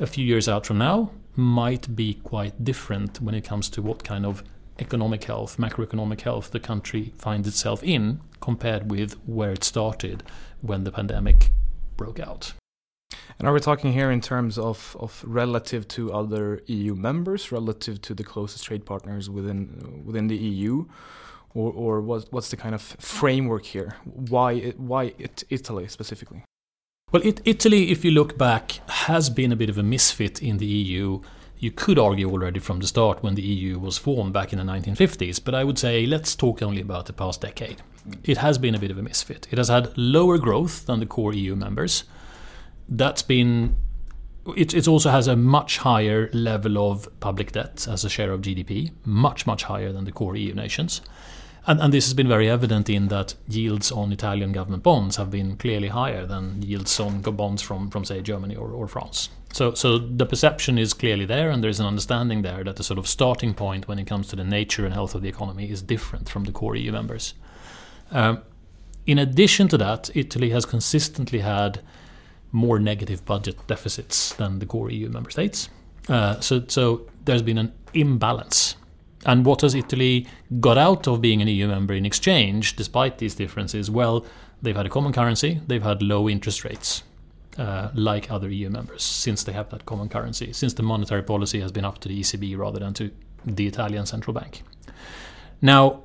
a 0.00 0.06
few 0.06 0.24
years 0.24 0.48
out 0.48 0.66
from 0.66 0.78
now, 0.78 1.10
might 1.34 1.94
be 1.94 2.14
quite 2.14 2.64
different 2.64 3.20
when 3.20 3.34
it 3.34 3.44
comes 3.44 3.70
to 3.70 3.80
what 3.80 4.04
kind 4.04 4.26
of 4.26 4.42
economic 4.80 5.24
health, 5.24 5.56
macroeconomic 5.56 6.20
health 6.20 6.50
the 6.50 6.60
country 6.60 7.12
finds 7.16 7.48
itself 7.48 7.82
in 7.82 8.20
compared 8.40 8.90
with 8.90 9.14
where 9.26 9.52
it 9.52 9.64
started 9.64 10.22
when 10.60 10.84
the 10.84 10.92
pandemic 10.92 11.50
broke 11.96 12.20
out. 12.20 12.52
And 13.38 13.46
are 13.46 13.54
we 13.54 13.60
talking 13.60 13.92
here 13.92 14.10
in 14.10 14.20
terms 14.20 14.58
of, 14.58 14.96
of 14.98 15.22
relative 15.24 15.86
to 15.88 16.12
other 16.12 16.60
EU 16.66 16.94
members, 16.94 17.52
relative 17.52 18.02
to 18.02 18.14
the 18.14 18.24
closest 18.24 18.64
trade 18.64 18.84
partners 18.84 19.30
within 19.30 20.02
within 20.04 20.26
the 20.26 20.36
EU, 20.36 20.86
or, 21.54 21.72
or 21.72 22.00
what, 22.00 22.26
what's 22.30 22.50
the 22.50 22.56
kind 22.56 22.74
of 22.74 22.82
framework 22.82 23.64
here? 23.64 23.96
Why 24.04 24.70
why 24.76 25.14
it, 25.18 25.44
Italy 25.50 25.88
specifically? 25.88 26.44
Well, 27.10 27.22
it, 27.24 27.40
Italy, 27.44 27.90
if 27.90 28.04
you 28.04 28.10
look 28.10 28.36
back, 28.36 28.80
has 28.88 29.30
been 29.30 29.50
a 29.50 29.56
bit 29.56 29.70
of 29.70 29.78
a 29.78 29.82
misfit 29.82 30.42
in 30.42 30.58
the 30.58 30.66
EU. 30.66 31.20
You 31.58 31.70
could 31.72 31.98
argue 31.98 32.30
already 32.30 32.60
from 32.60 32.80
the 32.80 32.86
start 32.86 33.22
when 33.22 33.34
the 33.34 33.42
EU 33.42 33.78
was 33.78 33.96
formed 33.96 34.32
back 34.34 34.52
in 34.52 34.58
the 34.58 34.64
1950s, 34.64 35.42
but 35.42 35.54
I 35.54 35.64
would 35.64 35.78
say 35.78 36.04
let's 36.04 36.36
talk 36.36 36.62
only 36.62 36.82
about 36.82 37.06
the 37.06 37.14
past 37.14 37.40
decade. 37.40 37.82
Mm. 38.06 38.18
It 38.24 38.36
has 38.38 38.58
been 38.58 38.74
a 38.74 38.78
bit 38.78 38.90
of 38.90 38.98
a 38.98 39.02
misfit. 39.02 39.48
It 39.50 39.56
has 39.56 39.68
had 39.68 39.96
lower 39.96 40.36
growth 40.36 40.84
than 40.86 41.00
the 41.00 41.06
core 41.06 41.32
EU 41.32 41.56
members. 41.56 42.04
That's 42.88 43.22
been. 43.22 43.76
It, 44.56 44.72
it 44.72 44.86
also 44.86 45.10
has 45.10 45.26
a 45.26 45.36
much 45.36 45.78
higher 45.78 46.30
level 46.32 46.90
of 46.90 47.08
public 47.20 47.52
debt 47.52 47.86
as 47.88 48.04
a 48.04 48.08
share 48.08 48.32
of 48.32 48.40
GDP, 48.40 48.92
much, 49.04 49.46
much 49.46 49.64
higher 49.64 49.92
than 49.92 50.04
the 50.04 50.12
core 50.12 50.36
EU 50.36 50.54
nations. 50.54 51.02
And, 51.68 51.80
and, 51.82 51.92
this 51.92 52.06
has 52.06 52.14
been 52.14 52.28
very 52.28 52.48
evident 52.48 52.88
in 52.88 53.08
that 53.08 53.34
yields 53.46 53.92
on 53.92 54.10
Italian 54.10 54.52
government 54.52 54.82
bonds 54.82 55.16
have 55.16 55.30
been 55.30 55.54
clearly 55.58 55.88
higher 55.88 56.24
than 56.24 56.62
yields 56.62 56.98
on 56.98 57.20
bonds 57.20 57.60
from, 57.60 57.90
from 57.90 58.06
say, 58.06 58.22
Germany 58.22 58.56
or, 58.56 58.70
or 58.70 58.88
France. 58.88 59.28
So, 59.52 59.74
so 59.74 59.98
the 59.98 60.24
perception 60.24 60.78
is 60.78 60.94
clearly 60.94 61.26
there, 61.26 61.50
and 61.50 61.62
there's 61.62 61.78
an 61.78 61.84
understanding 61.84 62.40
there 62.40 62.64
that 62.64 62.76
the 62.76 62.82
sort 62.82 62.98
of 62.98 63.06
starting 63.06 63.52
point 63.52 63.86
when 63.86 63.98
it 63.98 64.06
comes 64.06 64.28
to 64.28 64.36
the 64.36 64.44
nature 64.44 64.86
and 64.86 64.94
health 64.94 65.14
of 65.14 65.20
the 65.20 65.28
economy 65.28 65.70
is 65.70 65.82
different 65.82 66.30
from 66.30 66.44
the 66.44 66.52
core 66.52 66.74
EU 66.74 66.90
members. 66.90 67.34
Um, 68.10 68.40
in 69.06 69.18
addition 69.18 69.68
to 69.68 69.76
that, 69.76 70.08
Italy 70.14 70.48
has 70.50 70.64
consistently 70.64 71.40
had 71.40 71.82
more 72.50 72.78
negative 72.78 73.26
budget 73.26 73.58
deficits 73.66 74.32
than 74.34 74.58
the 74.58 74.66
core 74.66 74.90
EU 74.90 75.10
member 75.10 75.30
states. 75.30 75.68
Uh, 76.08 76.40
so, 76.40 76.64
so 76.66 77.06
there's 77.26 77.42
been 77.42 77.58
an 77.58 77.74
imbalance 77.92 78.76
and 79.26 79.44
what 79.44 79.62
has 79.62 79.74
Italy 79.74 80.26
got 80.60 80.78
out 80.78 81.06
of 81.08 81.20
being 81.20 81.42
an 81.42 81.48
EU 81.48 81.66
member 81.66 81.94
in 81.94 82.06
exchange, 82.06 82.76
despite 82.76 83.18
these 83.18 83.34
differences? 83.34 83.90
Well, 83.90 84.24
they've 84.62 84.76
had 84.76 84.86
a 84.86 84.90
common 84.90 85.12
currency, 85.12 85.60
they've 85.66 85.82
had 85.82 86.02
low 86.02 86.28
interest 86.28 86.64
rates, 86.64 87.02
uh, 87.58 87.90
like 87.94 88.30
other 88.30 88.48
EU 88.48 88.70
members, 88.70 89.02
since 89.02 89.42
they 89.42 89.52
have 89.52 89.70
that 89.70 89.86
common 89.86 90.08
currency, 90.08 90.52
since 90.52 90.74
the 90.74 90.82
monetary 90.82 91.22
policy 91.22 91.60
has 91.60 91.72
been 91.72 91.84
up 91.84 91.98
to 91.98 92.08
the 92.08 92.20
ECB 92.20 92.56
rather 92.56 92.78
than 92.78 92.94
to 92.94 93.10
the 93.44 93.66
Italian 93.66 94.06
central 94.06 94.34
bank. 94.34 94.62
Now, 95.60 96.04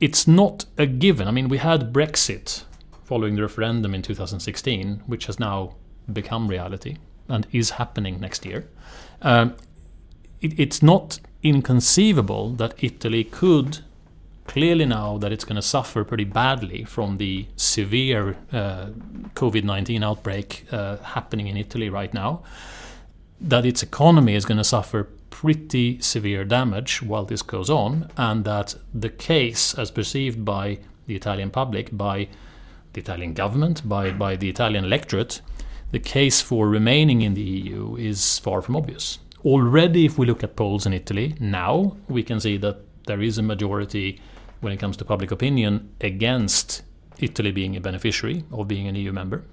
it's 0.00 0.26
not 0.26 0.64
a 0.78 0.86
given. 0.86 1.28
I 1.28 1.30
mean, 1.30 1.48
we 1.48 1.58
had 1.58 1.92
Brexit 1.92 2.64
following 3.04 3.36
the 3.36 3.42
referendum 3.42 3.94
in 3.94 4.02
2016, 4.02 5.02
which 5.06 5.26
has 5.26 5.38
now 5.38 5.76
become 6.12 6.48
reality 6.48 6.96
and 7.28 7.46
is 7.52 7.70
happening 7.70 8.20
next 8.20 8.44
year. 8.44 8.68
Um, 9.20 9.54
it, 10.40 10.58
it's 10.58 10.82
not 10.82 11.20
inconceivable 11.42 12.50
that 12.50 12.74
Italy 12.82 13.24
could 13.24 13.80
clearly 14.46 14.84
now 14.84 15.18
that 15.18 15.32
it's 15.32 15.44
going 15.44 15.56
to 15.56 15.62
suffer 15.62 16.04
pretty 16.04 16.24
badly 16.24 16.84
from 16.84 17.16
the 17.18 17.46
severe 17.56 18.36
uh, 18.52 18.86
COVID 19.34 19.64
19 19.64 20.02
outbreak 20.02 20.66
uh, 20.72 20.96
happening 20.98 21.46
in 21.46 21.56
Italy 21.56 21.88
right 21.88 22.12
now, 22.12 22.42
that 23.40 23.64
its 23.64 23.82
economy 23.82 24.34
is 24.34 24.44
going 24.44 24.58
to 24.58 24.64
suffer 24.64 25.08
pretty 25.30 26.00
severe 26.00 26.44
damage 26.44 27.02
while 27.02 27.24
this 27.24 27.42
goes 27.42 27.70
on, 27.70 28.08
and 28.16 28.44
that 28.44 28.74
the 28.94 29.08
case, 29.08 29.74
as 29.74 29.90
perceived 29.90 30.44
by 30.44 30.78
the 31.06 31.16
Italian 31.16 31.50
public, 31.50 31.96
by 31.96 32.28
the 32.92 33.00
Italian 33.00 33.32
government, 33.34 33.88
by, 33.88 34.12
by 34.12 34.36
the 34.36 34.48
Italian 34.48 34.84
electorate, 34.84 35.40
the 35.90 35.98
case 35.98 36.40
for 36.40 36.68
remaining 36.68 37.22
in 37.22 37.34
the 37.34 37.42
EU 37.42 37.96
is 37.96 38.38
far 38.38 38.62
from 38.62 38.76
obvious. 38.76 39.18
Already, 39.44 40.06
if 40.06 40.18
we 40.18 40.26
look 40.26 40.44
at 40.44 40.54
polls 40.54 40.86
in 40.86 40.92
Italy 40.92 41.34
now, 41.40 41.96
we 42.08 42.22
can 42.22 42.38
see 42.38 42.56
that 42.58 42.78
there 43.06 43.20
is 43.20 43.38
a 43.38 43.42
majority 43.42 44.20
when 44.60 44.72
it 44.72 44.78
comes 44.78 44.96
to 44.98 45.04
public 45.04 45.32
opinion 45.32 45.92
against 46.00 46.82
Italy 47.18 47.50
being 47.50 47.76
a 47.76 47.80
beneficiary 47.80 48.44
of 48.52 48.68
being 48.68 48.86
an 48.86 48.94
EU 48.94 49.12
member. 49.12 49.44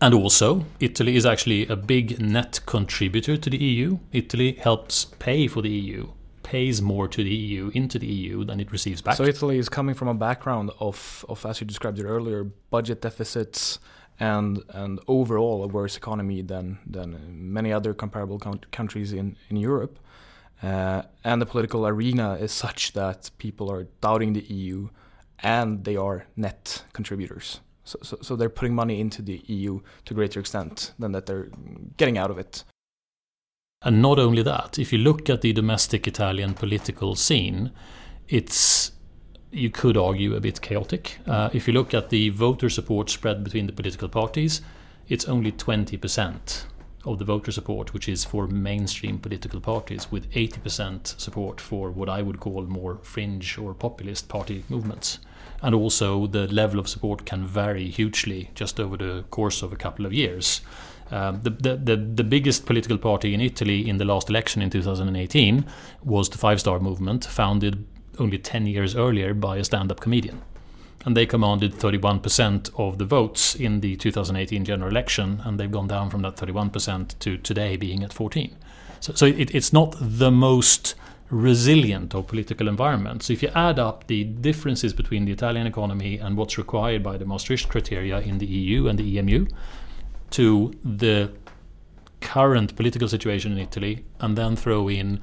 And 0.00 0.14
also, 0.14 0.64
Italy 0.80 1.16
is 1.16 1.24
actually 1.24 1.66
a 1.66 1.76
big 1.76 2.20
net 2.20 2.60
contributor 2.66 3.36
to 3.36 3.50
the 3.50 3.56
EU. 3.56 3.98
Italy 4.12 4.52
helps 4.52 5.06
pay 5.18 5.46
for 5.46 5.62
the 5.62 5.70
EU, 5.70 6.08
pays 6.42 6.82
more 6.82 7.08
to 7.08 7.22
the 7.22 7.34
EU, 7.34 7.70
into 7.74 7.98
the 7.98 8.06
EU, 8.06 8.44
than 8.44 8.60
it 8.60 8.72
receives 8.72 9.00
back. 9.00 9.16
So, 9.16 9.24
Italy 9.24 9.58
is 9.58 9.68
coming 9.68 9.94
from 9.94 10.08
a 10.08 10.14
background 10.14 10.72
of, 10.80 11.24
of 11.28 11.44
as 11.46 11.60
you 11.60 11.66
described 11.66 11.98
it 11.98 12.04
earlier, 12.04 12.44
budget 12.70 13.00
deficits, 13.00 13.78
and 14.20 14.62
and 14.68 15.00
overall 15.06 15.64
a 15.64 15.66
worse 15.66 15.96
economy 15.96 16.42
than 16.42 16.78
than 16.86 17.16
many 17.52 17.72
other 17.72 17.94
comparable 17.94 18.38
countries 18.70 19.12
in 19.12 19.36
in 19.50 19.56
Europe. 19.56 19.98
Uh, 20.62 21.02
and 21.24 21.42
the 21.42 21.46
political 21.46 21.86
arena 21.86 22.34
is 22.34 22.52
such 22.52 22.92
that 22.92 23.30
people 23.38 23.70
are 23.70 23.84
doubting 24.00 24.32
the 24.32 24.44
EU, 24.54 24.88
and 25.40 25.84
they 25.84 25.96
are 25.96 26.26
net 26.36 26.84
contributors. 26.92 27.60
So, 27.84 27.98
so, 28.02 28.16
so 28.22 28.36
they're 28.36 28.48
putting 28.48 28.74
money 28.74 28.98
into 28.98 29.20
the 29.20 29.42
EU 29.46 29.80
to 30.06 30.14
a 30.14 30.16
greater 30.16 30.40
extent 30.40 30.92
than 30.98 31.12
that 31.12 31.26
they're 31.26 31.50
getting 31.98 32.16
out 32.16 32.30
of 32.30 32.38
it. 32.38 32.64
And 33.82 34.00
not 34.00 34.18
only 34.18 34.42
that, 34.42 34.78
if 34.78 34.92
you 34.92 34.98
look 34.98 35.28
at 35.28 35.42
the 35.42 35.52
domestic 35.52 36.06
Italian 36.08 36.54
political 36.54 37.14
scene, 37.14 37.70
it's 38.26 38.92
you 39.54 39.70
could 39.70 39.96
argue, 39.96 40.34
a 40.34 40.40
bit 40.40 40.60
chaotic. 40.60 41.18
Uh, 41.26 41.48
if 41.52 41.66
you 41.66 41.72
look 41.72 41.94
at 41.94 42.10
the 42.10 42.30
voter 42.30 42.68
support 42.68 43.08
spread 43.08 43.44
between 43.44 43.66
the 43.66 43.72
political 43.72 44.08
parties, 44.08 44.60
it's 45.08 45.26
only 45.26 45.52
20% 45.52 46.64
of 47.06 47.18
the 47.18 47.24
voter 47.24 47.52
support 47.52 47.92
which 47.92 48.08
is 48.08 48.24
for 48.24 48.46
mainstream 48.46 49.18
political 49.18 49.60
parties, 49.60 50.10
with 50.10 50.30
80% 50.32 51.20
support 51.20 51.60
for 51.60 51.90
what 51.90 52.08
I 52.08 52.22
would 52.22 52.40
call 52.40 52.62
more 52.62 52.98
fringe 53.02 53.58
or 53.58 53.74
populist 53.74 54.28
party 54.28 54.64
movements. 54.68 55.18
And 55.62 55.74
also, 55.74 56.26
the 56.26 56.46
level 56.48 56.78
of 56.78 56.88
support 56.88 57.24
can 57.24 57.46
vary 57.46 57.88
hugely 57.90 58.50
just 58.54 58.80
over 58.80 58.96
the 58.96 59.24
course 59.30 59.62
of 59.62 59.72
a 59.72 59.76
couple 59.76 60.04
of 60.04 60.12
years. 60.12 60.60
Um, 61.10 61.42
the, 61.42 61.50
the, 61.50 61.76
the, 61.76 61.96
the, 61.96 62.24
biggest 62.24 62.64
political 62.64 62.96
party 62.96 63.34
in 63.34 63.40
Italy 63.40 63.88
in 63.88 63.98
the 63.98 64.06
last 64.06 64.30
election 64.30 64.62
in 64.62 64.70
2018 64.70 65.64
was 66.02 66.30
the 66.30 66.38
Five 66.38 66.60
Star 66.60 66.80
Movement, 66.80 67.26
founded 67.26 67.86
only 68.18 68.38
10 68.38 68.66
years 68.66 68.96
earlier 68.96 69.34
by 69.34 69.56
a 69.58 69.64
stand 69.64 69.90
up 69.90 70.00
comedian. 70.00 70.42
And 71.04 71.16
they 71.16 71.26
commanded 71.26 71.74
31% 71.74 72.70
of 72.78 72.98
the 72.98 73.04
votes 73.04 73.54
in 73.54 73.80
the 73.80 73.96
2018 73.96 74.64
general 74.64 74.90
election, 74.90 75.42
and 75.44 75.60
they've 75.60 75.70
gone 75.70 75.88
down 75.88 76.08
from 76.08 76.22
that 76.22 76.36
31% 76.36 77.18
to 77.18 77.36
today 77.38 77.76
being 77.76 78.02
at 78.02 78.12
14. 78.12 78.56
So, 79.00 79.12
so 79.12 79.26
it, 79.26 79.54
it's 79.54 79.72
not 79.72 79.94
the 80.00 80.30
most 80.30 80.94
resilient 81.30 82.14
of 82.14 82.26
political 82.26 82.68
environments. 82.68 83.26
So 83.26 83.32
if 83.32 83.42
you 83.42 83.50
add 83.54 83.78
up 83.78 84.06
the 84.06 84.24
differences 84.24 84.92
between 84.92 85.24
the 85.24 85.32
Italian 85.32 85.66
economy 85.66 86.18
and 86.18 86.36
what's 86.36 86.58
required 86.58 87.02
by 87.02 87.16
the 87.16 87.24
Maastricht 87.24 87.68
criteria 87.68 88.20
in 88.20 88.38
the 88.38 88.46
EU 88.46 88.86
and 88.86 88.98
the 88.98 89.18
EMU 89.18 89.46
to 90.30 90.72
the 90.84 91.32
current 92.20 92.74
political 92.76 93.08
situation 93.08 93.52
in 93.52 93.58
Italy, 93.58 94.04
and 94.20 94.36
then 94.36 94.56
throw 94.56 94.88
in 94.88 95.20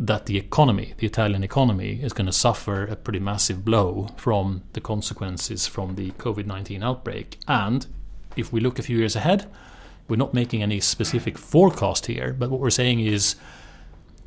that 0.00 0.24
the 0.24 0.38
economy, 0.38 0.94
the 0.96 1.06
Italian 1.06 1.44
economy, 1.44 2.00
is 2.02 2.14
going 2.14 2.26
to 2.26 2.32
suffer 2.32 2.84
a 2.84 2.96
pretty 2.96 3.18
massive 3.18 3.66
blow 3.66 4.08
from 4.16 4.62
the 4.72 4.80
consequences 4.80 5.66
from 5.66 5.94
the 5.94 6.10
COVID 6.12 6.46
19 6.46 6.82
outbreak. 6.82 7.38
And 7.46 7.86
if 8.34 8.50
we 8.50 8.60
look 8.60 8.78
a 8.78 8.82
few 8.82 8.96
years 8.96 9.14
ahead, 9.14 9.46
we're 10.08 10.16
not 10.16 10.32
making 10.32 10.62
any 10.62 10.80
specific 10.80 11.36
forecast 11.36 12.06
here, 12.06 12.32
but 12.32 12.50
what 12.50 12.60
we're 12.60 12.70
saying 12.70 13.00
is, 13.00 13.36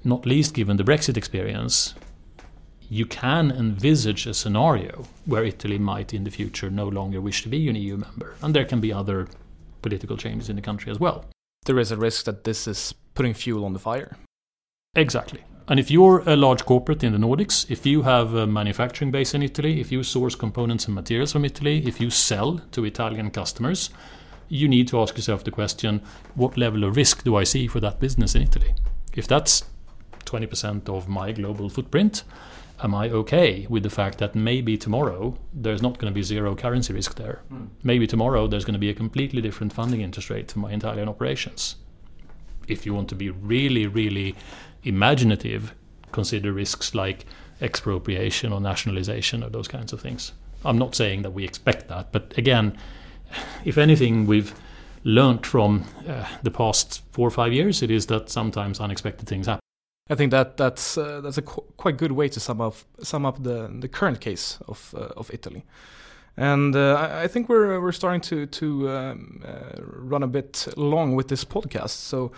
not 0.04 0.26
least 0.26 0.54
given 0.54 0.78
the 0.78 0.84
Brexit 0.84 1.18
experience, 1.18 1.96
you 2.88 3.06
can 3.06 3.50
envisage 3.50 4.28
a 4.28 4.34
scenario 4.34 5.06
where 5.26 5.44
Italy 5.44 5.80
might 5.80 6.14
in 6.14 6.24
the 6.24 6.30
future 6.30 6.70
no 6.70 6.88
longer 6.88 7.20
wish 7.20 7.42
to 7.44 7.50
be 7.50 7.68
an 7.68 7.76
EU 7.76 7.98
member. 7.98 8.36
And 8.44 8.54
there 8.54 8.66
can 8.66 8.80
be 8.80 8.94
other 8.94 9.28
political 9.82 10.18
changes 10.18 10.50
in 10.50 10.56
the 10.56 10.62
country 10.62 10.92
as 10.92 11.00
well. 11.00 11.26
There 11.66 11.80
is 11.80 11.92
a 11.92 11.98
risk 11.98 12.26
that 12.26 12.44
this 12.44 12.68
is 12.68 12.94
putting 13.16 13.34
fuel 13.34 13.66
on 13.66 13.74
the 13.74 13.80
fire. 13.80 14.18
Exactly. 14.96 15.42
And 15.69 15.80
if 15.80 15.89
you're 15.89 16.23
a 16.26 16.36
large 16.36 16.65
corporate 16.65 17.04
in 17.04 17.13
the 17.13 17.17
Nordics, 17.17 17.69
if 17.71 17.86
you 17.86 18.02
have 18.02 18.34
a 18.34 18.45
manufacturing 18.45 19.12
base 19.12 19.34
in 19.34 19.41
Italy, 19.41 19.80
if 19.80 19.91
you 19.91 20.04
source 20.04 20.36
components 20.36 20.86
and 20.86 20.95
materials 20.95 21.32
from 21.32 21.45
Italy, 21.45 21.86
if 21.88 22.02
you 22.02 22.10
sell 22.10 22.60
to 22.71 22.84
Italian 22.84 23.32
customers, 23.32 23.89
you 24.49 24.67
need 24.67 24.89
to 24.89 25.02
ask 25.02 25.15
yourself 25.15 25.43
the 25.43 25.52
question 25.52 26.02
what 26.36 26.58
level 26.58 26.84
of 26.84 26.97
risk 26.97 27.23
do 27.23 27.38
I 27.38 27.45
see 27.45 27.67
for 27.67 27.80
that 27.80 27.99
business 27.99 28.36
in 28.36 28.41
Italy? 28.41 28.76
If 29.15 29.28
that's 29.28 29.63
20% 30.26 30.89
of 30.89 31.08
my 31.08 31.32
global 31.32 31.69
footprint, 31.69 32.23
am 32.84 32.93
I 32.93 33.10
okay 33.10 33.65
with 33.69 33.84
the 33.84 33.89
fact 33.89 34.17
that 34.17 34.36
maybe 34.36 34.78
tomorrow 34.78 35.38
there's 35.54 35.82
not 35.82 35.97
going 35.97 36.12
to 36.12 36.15
be 36.15 36.23
zero 36.23 36.56
currency 36.56 36.93
risk 36.93 37.15
there? 37.15 37.41
Mm. 37.52 37.69
Maybe 37.84 38.06
tomorrow 38.06 38.47
there's 38.47 38.65
going 38.65 38.73
to 38.73 38.80
be 38.80 38.89
a 38.89 38.93
completely 38.93 39.41
different 39.41 39.71
funding 39.71 40.02
interest 40.02 40.30
rate 40.30 40.52
for 40.52 40.60
my 40.60 40.71
Italian 40.73 41.08
operations. 41.08 41.78
If 42.67 42.86
you 42.86 42.93
want 42.93 43.10
to 43.10 43.15
be 43.15 43.30
really, 43.30 43.88
really 43.88 44.36
imaginative, 44.84 45.74
consider 46.12 46.54
risks 46.54 46.93
like 46.93 47.26
expropriation 47.62 48.52
or 48.52 48.62
nationalization 48.62 49.43
or 49.43 49.50
those 49.50 49.67
kinds 49.67 49.93
of 49.93 50.02
things. 50.02 50.34
I'm 50.65 50.78
not 50.78 50.96
saying 50.96 51.24
that 51.24 51.32
we 51.32 51.43
expect 51.43 51.88
that, 51.89 52.12
but 52.12 52.38
again, 52.38 52.78
if 53.65 53.78
anything, 53.78 54.26
we've 54.26 54.54
learned 55.04 55.46
from 55.46 55.86
uh, 56.08 56.26
the 56.43 56.52
past 56.52 57.02
four 57.12 57.28
or 57.28 57.32
five 57.32 57.54
years, 57.54 57.82
it 57.82 57.91
is 57.91 58.06
that 58.08 58.30
sometimes 58.30 58.80
unexpected 58.80 59.28
things 59.28 59.48
happen. 59.48 59.60
I 60.10 60.15
think 60.15 60.32
that 60.32 60.58
that's 60.58 60.98
uh, 60.98 61.22
that's 61.22 61.38
a 61.38 61.41
qu- 61.41 61.63
quite 61.78 61.98
good 61.98 62.12
way 62.12 62.28
to 62.28 62.39
sum 62.39 62.60
up 62.60 62.76
sum 63.02 63.26
up 63.26 63.41
the 63.41 63.74
the 63.80 63.88
current 63.88 64.19
case 64.19 64.60
of 64.67 64.93
uh, 64.98 65.08
of 65.15 65.32
Italy, 65.34 65.63
and 66.36 66.76
uh, 66.76 66.96
I, 66.96 67.24
I, 67.24 67.28
think 67.28 67.48
we're 67.48 67.80
we're 67.80 67.93
starting 67.93 68.19
to 68.22 68.46
to 68.46 68.89
um, 68.89 69.41
uh, 69.46 69.82
run 69.82 70.22
a 70.22 70.28
bit 70.28 70.67
long 70.76 71.15
with 71.15 71.30
this 71.30 71.46
podcast. 71.46 71.91
So 71.91 72.34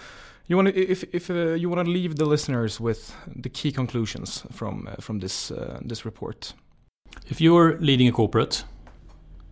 you 0.47 0.55
want 0.55 0.69
if 0.69 1.03
if 1.13 1.29
uh, 1.29 1.53
you 1.53 1.69
want 1.69 1.85
to 1.85 1.91
leave 1.91 2.15
the 2.15 2.25
listeners 2.25 2.79
with 2.79 3.15
the 3.43 3.49
key 3.49 3.71
conclusions 3.71 4.43
from 4.51 4.87
uh, 4.87 4.95
from 5.01 5.19
this 5.19 5.51
uh, 5.51 5.79
this 5.81 6.05
report. 6.05 6.53
If 7.29 7.41
you're 7.41 7.77
leading 7.79 8.07
a 8.07 8.11
corporate, 8.11 8.65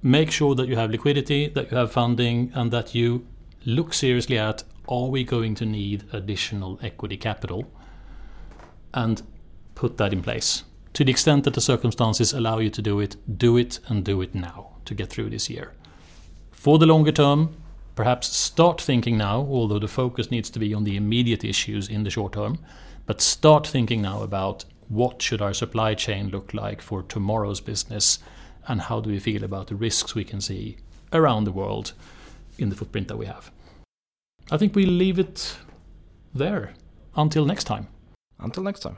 make 0.01 0.31
sure 0.31 0.55
that 0.55 0.67
you 0.67 0.75
have 0.75 0.91
liquidity, 0.91 1.47
that 1.49 1.71
you 1.71 1.77
have 1.77 1.91
funding, 1.91 2.51
and 2.53 2.71
that 2.71 2.93
you 2.93 3.25
look 3.65 3.93
seriously 3.93 4.37
at: 4.37 4.63
Are 4.87 5.09
we 5.09 5.23
going 5.23 5.55
to 5.55 5.65
need 5.65 6.03
additional 6.13 6.79
equity 6.83 7.17
capital? 7.17 7.65
And 8.93 9.23
put 9.73 9.97
that 9.97 10.13
in 10.13 10.21
place. 10.21 10.63
To 10.93 11.03
the 11.03 11.09
extent 11.09 11.43
that 11.45 11.55
the 11.55 11.61
circumstances 11.61 12.33
allow 12.33 12.59
you 12.59 12.69
to 12.69 12.81
do 12.81 12.99
it, 12.99 13.15
do 13.39 13.57
it 13.57 13.79
and 13.87 14.05
do 14.05 14.21
it 14.21 14.35
now 14.35 14.77
to 14.85 14.93
get 14.93 15.09
through 15.09 15.31
this 15.31 15.49
year. 15.49 15.73
For 16.51 16.77
the 16.77 16.85
longer 16.85 17.11
term, 17.11 17.55
perhaps 17.95 18.35
start 18.35 18.81
thinking 18.81 19.17
now, 19.17 19.39
although 19.41 19.79
the 19.79 19.87
focus 19.87 20.31
needs 20.31 20.49
to 20.51 20.59
be 20.59 20.73
on 20.73 20.83
the 20.83 20.97
immediate 20.97 21.43
issues 21.43 21.89
in 21.89 22.03
the 22.03 22.09
short 22.09 22.33
term, 22.33 22.59
but 23.05 23.21
start 23.21 23.67
thinking 23.67 24.01
now 24.01 24.23
about 24.23 24.65
what 24.89 25.21
should 25.21 25.41
our 25.41 25.53
supply 25.53 25.93
chain 25.93 26.29
look 26.29 26.53
like 26.53 26.81
for 26.81 27.03
tomorrow's 27.03 27.59
business 27.59 28.19
and 28.67 28.81
how 28.81 29.01
do 29.01 29.09
we 29.09 29.19
feel 29.19 29.43
about 29.43 29.67
the 29.67 29.75
risks 29.75 30.15
we 30.15 30.23
can 30.23 30.41
see 30.41 30.77
around 31.11 31.43
the 31.43 31.51
world 31.51 31.93
in 32.57 32.69
the 32.69 32.75
footprint 32.75 33.07
that 33.07 33.17
we 33.17 33.25
have. 33.25 33.51
I 34.51 34.57
think 34.57 34.75
we 34.75 34.85
leave 34.85 35.19
it 35.19 35.57
there 36.33 36.73
until 37.15 37.45
next 37.45 37.65
time. 37.65 37.87
Until 38.39 38.63
next 38.63 38.81
time. 38.81 38.97